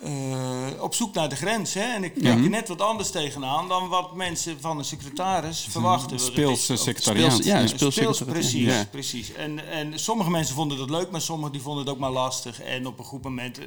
[0.00, 1.74] eh, op zoek naar de grens.
[1.74, 1.80] Hè?
[1.94, 6.08] En ik kijk er net wat anders tegenaan dan wat mensen van een secretaris verwachten.
[6.08, 7.32] Want het Speels is- eh, secretariaat.
[7.32, 8.84] Speels- ja, speels- speels, precies, Ja.
[8.90, 9.32] precies.
[9.32, 12.60] En, en sommige mensen vonden dat leuk, maar sommigen die vonden het ook maar lastig.
[12.62, 13.64] En op een goed moment eh,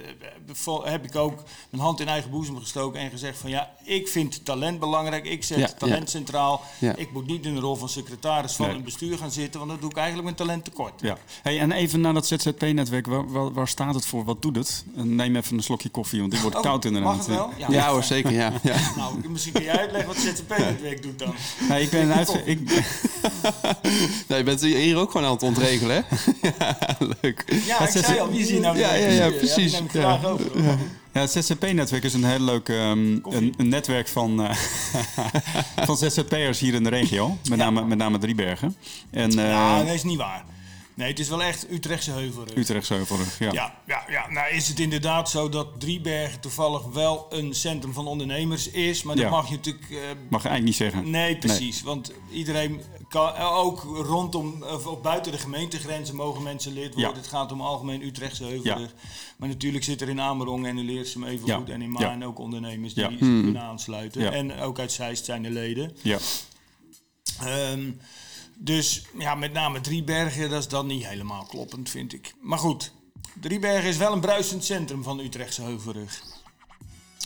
[0.53, 4.07] vo- heb ik ook mijn hand in eigen boezem gestoken en gezegd van ja, ik
[4.07, 5.25] vind talent belangrijk.
[5.25, 6.61] Ik zet Ja, talent centraal.
[6.95, 8.75] Ik moet niet in de rol van secretaris van Nee.
[8.75, 11.01] een bestuur gaan zitten, want dat doe ik eigenlijk mijn talent tekort.
[11.01, 11.17] Ja.
[11.41, 13.07] Hey, en even naar dat ZZP-netwerk.
[13.07, 14.23] Waar, waar, waar staat het voor?
[14.23, 14.85] Wat doet het?
[14.93, 17.15] Neem even een slokje koffie, want die wordt Oh, koud inderdaad.
[17.15, 17.53] Mag het wel?
[17.69, 18.31] Ja hoor, zeker.
[18.31, 18.75] Ja, ja.
[18.97, 21.33] Nou, misschien kun jij uitleggen wat ZZP-netwerk doet dan.
[21.69, 22.59] Nee, ik ben een uitge- ik,
[24.27, 26.17] Nee, je bent hier ook gewoon aan het ontregelen, hè?
[26.59, 26.77] ja,
[27.21, 27.61] leuk.
[27.67, 28.77] Ja, ik zei al, wie zie je nou?
[28.77, 29.71] Ja, ja, ja, precies.
[29.71, 29.79] Ja.
[29.87, 30.45] graag over.
[30.63, 30.77] hoor.
[31.13, 34.55] Ja, het ZZP-netwerk is een heel leuk ehm, een, een netwerk van, eh,
[35.85, 37.37] van ZZP'ers hier in de regio.
[37.49, 38.75] Met, name, met name Driebergen.
[39.11, 40.43] En eh Ja, nee, is niet waar.
[40.99, 42.55] Nee, het is wel echt Utrechtse heuvelrug.
[42.55, 43.39] Utrecht Heuvelrug.
[43.39, 43.51] Ja.
[43.51, 48.07] Ja, ja, ja, nou is het inderdaad zo dat Driebergen toevallig wel een centrum van
[48.07, 49.03] ondernemers is.
[49.03, 49.29] Maar dat Ja.
[49.31, 49.89] mag je natuurlijk...
[49.89, 49.97] eh,
[50.29, 51.09] Mag je eigenlijk niet zeggen.
[51.09, 51.81] nee, precies.
[51.81, 53.35] Want iedereen kan...
[53.37, 57.11] Ook rondom of, buiten de gemeentegrenzen mogen mensen lid worden.
[57.11, 57.17] Ja.
[57.17, 58.93] Het gaat om algemeen Utrechtse heuvelrug.
[59.37, 61.69] Maar natuurlijk zit er in Amerong en in Leersum evengoed.
[61.69, 61.91] En in.
[61.91, 64.33] Maan ook ondernemers die zich kunnen aansluiten.
[64.33, 65.95] En ook uit Zeist zijn de leden.
[66.01, 66.17] Ja.
[67.43, 67.91] Ehm,
[68.61, 72.33] dus ja, met name Driebergen, dat is dan niet helemaal kloppend, vind ik.
[72.41, 72.91] Maar goed,
[73.41, 76.21] Driebergen is wel een bruisend centrum van de Utrechtse Heuvelrug.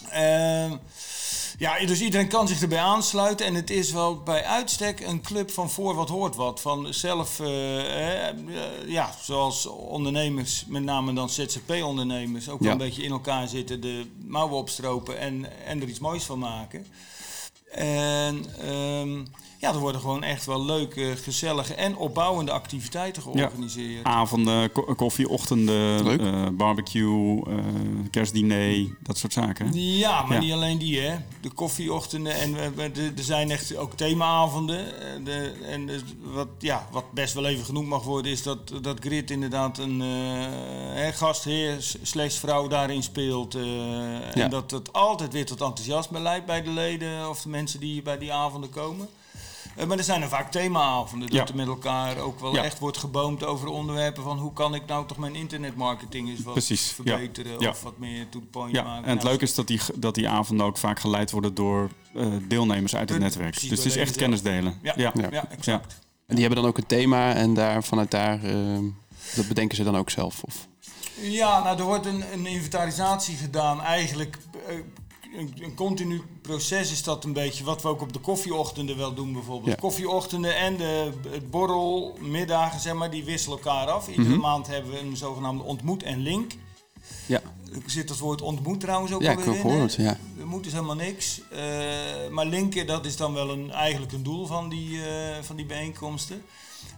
[0.10, 0.76] Ehm,
[1.58, 3.46] ja, dus iedereen kan zich erbij aansluiten.
[3.46, 6.62] En het is wel bij uitstek een club van voor wat hoort wat.
[6.62, 8.36] Van zelf, eh, eh,
[8.88, 12.74] ja, zoals ondernemers, met name dan ZZP-ondernemers, ook wel Ja.
[12.74, 16.86] een beetje in elkaar zitten, de mouwen opstropen en, en er iets moois van maken.
[17.72, 19.26] En ehm,
[19.64, 24.04] ja, er worden gewoon echt wel leuke, gezellige en opbouwende activiteiten georganiseerd.
[24.06, 26.22] Avonden, ko- koffieochtenden, Leuk.
[26.22, 27.56] eh, barbecue, eh,
[28.12, 29.66] kerstdiner, dat soort zaken.
[29.66, 29.72] hè?
[29.76, 30.44] Ja, maar Ja.
[30.44, 31.16] niet alleen die, hè.
[31.42, 32.56] De koffieochtenden en
[32.96, 34.80] er zijn echt ook themaavonden.
[35.02, 38.74] Eh, De, en dus wat, ja, wat best wel even genoemd mag worden, is dat,
[38.82, 40.02] dat Grit inderdaad een
[40.96, 43.56] eh, gastheer s- slash vrouw daarin speelt.
[43.56, 44.32] eh, Ja.
[44.44, 48.02] En dat het altijd weer tot enthousiasme leidt bij de leden of de mensen die
[48.02, 49.08] bij die avonden komen.
[49.76, 51.48] Eh, maar er zijn er vaak themaavonden, dat Ja.
[51.48, 52.64] er met elkaar ook wel Ja.
[52.64, 56.54] echt wordt geboomd over onderwerpen van hoe kan ik nou toch mijn internetmarketing eens wat
[56.54, 57.70] Precies, verbeteren Ja.
[57.70, 59.04] of wat meer to the point Ja, maken.
[59.04, 61.90] en het Nou, leuke is dat die, dat die avonden ook vaak geleid worden door
[62.16, 63.52] eh, deelnemers uit het netwerk.
[63.52, 64.80] precies, Dus het is echt kennis delen.
[64.82, 65.12] Ja, ja.
[65.16, 65.28] ja.
[65.32, 65.50] Ja.
[65.50, 66.00] exact.
[66.28, 68.84] En die hebben dan ook een thema en daar, vanuit daar, ehm,
[69.36, 70.44] dat bedenken ze dan ook zelf?
[70.44, 70.68] Of?
[71.22, 73.82] Ja, nou, er wordt een, een inventarisatie gedaan.
[73.82, 74.76] Eigenlijk eh,
[75.38, 77.64] een, een continu proces is dat een beetje.
[77.64, 79.70] Wat we ook op de koffieochtenden wel doen bijvoorbeeld.
[79.70, 79.76] Ja.
[79.76, 84.08] Koffieochtenden en de het borrelmiddagen, zeg maar, die wisselen elkaar af.
[84.08, 84.40] Iedere Mhm.
[84.40, 86.52] maand hebben we een zogenaamde ontmoet en link.
[87.26, 87.42] Ja,
[87.74, 90.18] Er zit het woord ontmoet trouwens ook Ja, ik alweer in, gehoord, ja.
[90.40, 91.42] Er moet dus helemaal niks.
[91.52, 91.60] Eh,
[92.32, 95.66] maar linken, dat is dan wel een, eigenlijk een doel van die, eh, van die
[95.66, 96.42] bijeenkomsten.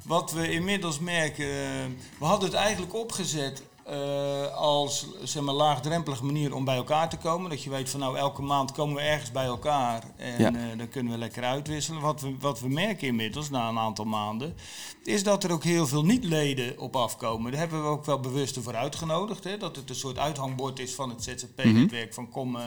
[0.04, 1.86] Wat we inmiddels merken, eh,
[2.20, 7.18] we hadden het eigenlijk opgezet eh, als zeg maar, laagdrempelige manier om bij elkaar te
[7.18, 7.50] komen.
[7.50, 10.48] Dat je weet van nou elke maand komen we ergens bij elkaar en Ja.
[10.54, 12.02] eh, dan kunnen we lekker uitwisselen.
[12.02, 14.56] Wat we, wat we merken inmiddels na een aantal maanden,
[15.04, 17.52] is dat er ook heel veel niet-leden op afkomen.
[17.52, 19.44] Daar hebben we ook wel bewust voor uitgenodigd.
[19.44, 19.58] Hè?
[19.58, 22.14] Dat het een soort uithangbord is van het ZZP-netwerk.
[22.14, 22.64] Van kom, eh,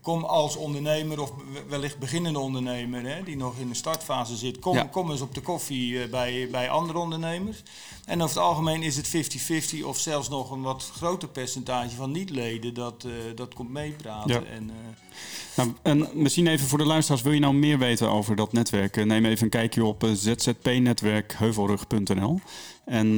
[0.00, 1.32] kom als ondernemer of
[1.68, 4.58] wellicht beginnende ondernemer hè, die nog in de startfase zit.
[4.58, 4.82] Kom, Ja.
[4.82, 7.62] kom eens op de koffie eh, bij, bij andere ondernemers.
[8.04, 12.10] En over het algemeen is het 50-50 of zelfs nog een wat groter percentage van
[12.12, 14.30] niet-leden dat, eh, dat komt meepraten.
[14.34, 14.42] Ja.
[14.42, 14.76] En, eh,
[15.56, 19.04] Nou, en misschien even voor de luisteraars, wil je nou meer weten over dat netwerk?
[19.04, 22.40] Neem even een kijkje op zzpnetwerkheuvelrug.nl.
[22.84, 23.14] En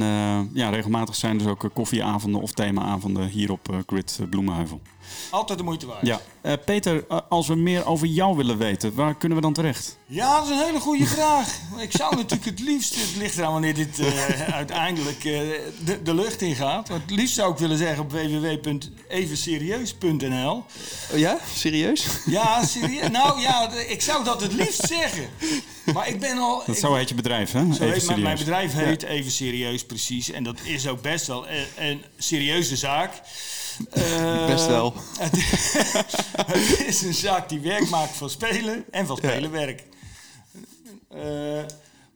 [0.53, 4.81] ja, regelmatig zijn er dus ook koffieavonden of themaavonden hier op Grid Bloemenheuvel.
[5.29, 6.05] Altijd de moeite waard.
[6.07, 9.53] Ja, Eh, Peter, eh, als we meer over jou willen weten, waar kunnen we dan
[9.53, 9.97] terecht?
[10.05, 11.53] Ja, dat is een hele goede vraag.
[11.77, 15.39] Ik zou natuurlijk het liefst, het ligt eraan wanneer dit eh, uiteindelijk eh,
[15.85, 16.89] de, de lucht in gaat.
[16.89, 20.63] Maar het liefst zou ik willen zeggen op www.evenserieus.nl.
[21.13, 21.37] Oh ja?
[21.55, 22.05] Serieus?
[22.25, 23.09] Ja, serieus.
[23.09, 25.27] Nou ja, ik zou dat het liefst zeggen.
[25.93, 26.57] Maar ik ben al.
[26.65, 27.59] Dat ik- zo heet je bedrijf, hè?
[27.73, 30.31] zo Even heet mijn, bedrijf heet Even Serieus, precies.
[30.31, 33.21] En dat is ook best wel een, een serieuze zaak.
[33.91, 34.93] Eh, Best wel.
[35.19, 35.31] Het,
[36.47, 39.83] het is een zaak die werk maakt van spelen en van spelen werk.
[41.09, 41.63] Eh,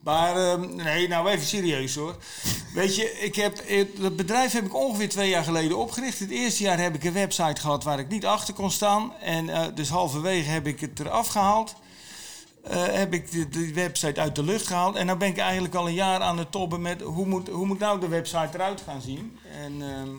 [0.04, 2.16] maar ehm, nee, nou even serieus hoor.
[2.74, 3.64] Weet je, ik heb,
[4.00, 6.20] dat bedrijf heb ik ongeveer twee jaar geleden opgericht.
[6.20, 9.14] Het eerste jaar heb ik een website gehad waar ik niet achter kon staan.
[9.22, 11.76] En eh, dus halverwege heb ik het eraf gehaald.
[12.64, 14.96] Eh, heb ik de, de website uit de lucht gehaald.
[14.96, 17.66] En dan ben ik eigenlijk al een jaar aan het tobben met hoe moet, hoe
[17.66, 19.38] moet nou de website eruit gaan zien.
[19.64, 20.16] En ehm,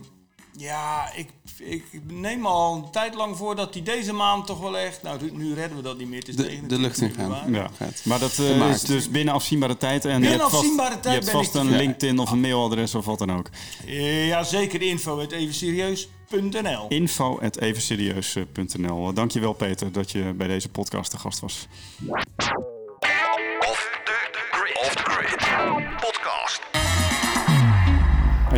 [0.56, 1.28] Ja, ik,
[1.58, 5.02] ik neem al een tijd lang voor dat hij deze maand toch wel echt...
[5.02, 6.18] Nou, nu redden we dat niet meer.
[6.18, 7.52] Het is De- 29 de lucht in gaan.
[7.52, 7.70] Ja.
[8.04, 10.04] Maar dat eh, is dus binnen afzienbare tijd.
[10.04, 12.94] En Binnen je hebt vast, afzienbare tijd je hebt vast een LinkedIn of een mailadres
[12.94, 13.48] of wat dan ook.
[13.86, 16.88] Eh, ja, zeker info het evenserieus.nl.
[16.88, 19.12] Info at evenserieus.nl.
[19.12, 21.66] Dankjewel Peter dat je bij deze podcast te gast was.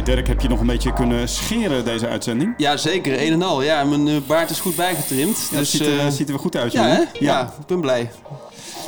[0.04, 2.54] Dirk, heb je nog een beetje kunnen scheren deze uitzending?
[2.56, 3.22] Ja, zeker.
[3.22, 3.62] Een en al.
[3.62, 5.48] Ja, mijn eh, baard is goed bijgetrimd.
[5.50, 6.88] Dat dus, ziet, er, eh, ziet er goed uit, ja, hè?
[6.88, 7.08] jongen.
[7.18, 7.54] Ja.
[7.60, 8.10] ik ben blij.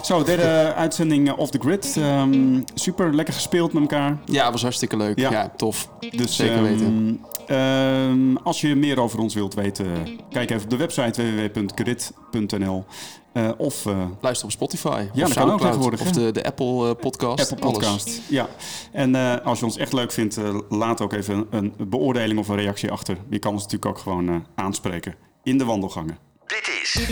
[0.04, 1.94] Zo, derde uitzending eh, Off the Grid.
[1.96, 4.18] Ehm, super, lekker gespeeld met elkaar.
[4.24, 5.18] Ja, was hartstikke leuk.
[5.18, 5.30] Ja.
[5.30, 5.88] Ja, tof.
[6.10, 7.20] Dus, Zeker ehm, weten.
[7.46, 9.86] ehm, als je meer over ons wilt weten,
[10.30, 12.84] kijk even op de website www.grid.nl.
[13.32, 15.06] Eh, of eh, Luister op Spotify.
[15.12, 17.52] Ja, of dat kan ook tegenwoordig, Of de, de Apple podcast.
[17.52, 18.20] Apple Podcast.
[18.28, 18.48] Ja.
[18.92, 20.38] En eh, als je ons echt leuk vindt,
[20.68, 23.16] laat ook even een, een beoordeling of een reactie achter.
[23.30, 26.18] Je kan ons natuurlijk ook gewoon eh, aanspreken in de wandelgangen.
[26.46, 27.06] Dit is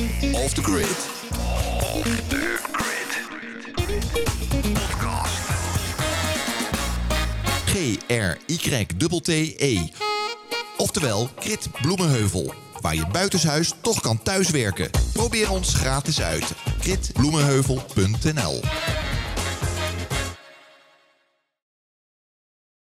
[0.45, 1.09] Off the Grid.
[1.97, 2.54] Off the
[7.85, 9.79] G-R-Y-T-T-E.
[10.77, 12.55] Oftewel Grid Bloemenheuvel.
[12.81, 14.91] Waar je buitenshuis toch kan thuiswerken.
[15.13, 16.53] Probeer ons gratis uit.
[16.81, 18.61] gridbloemenheuvel.nl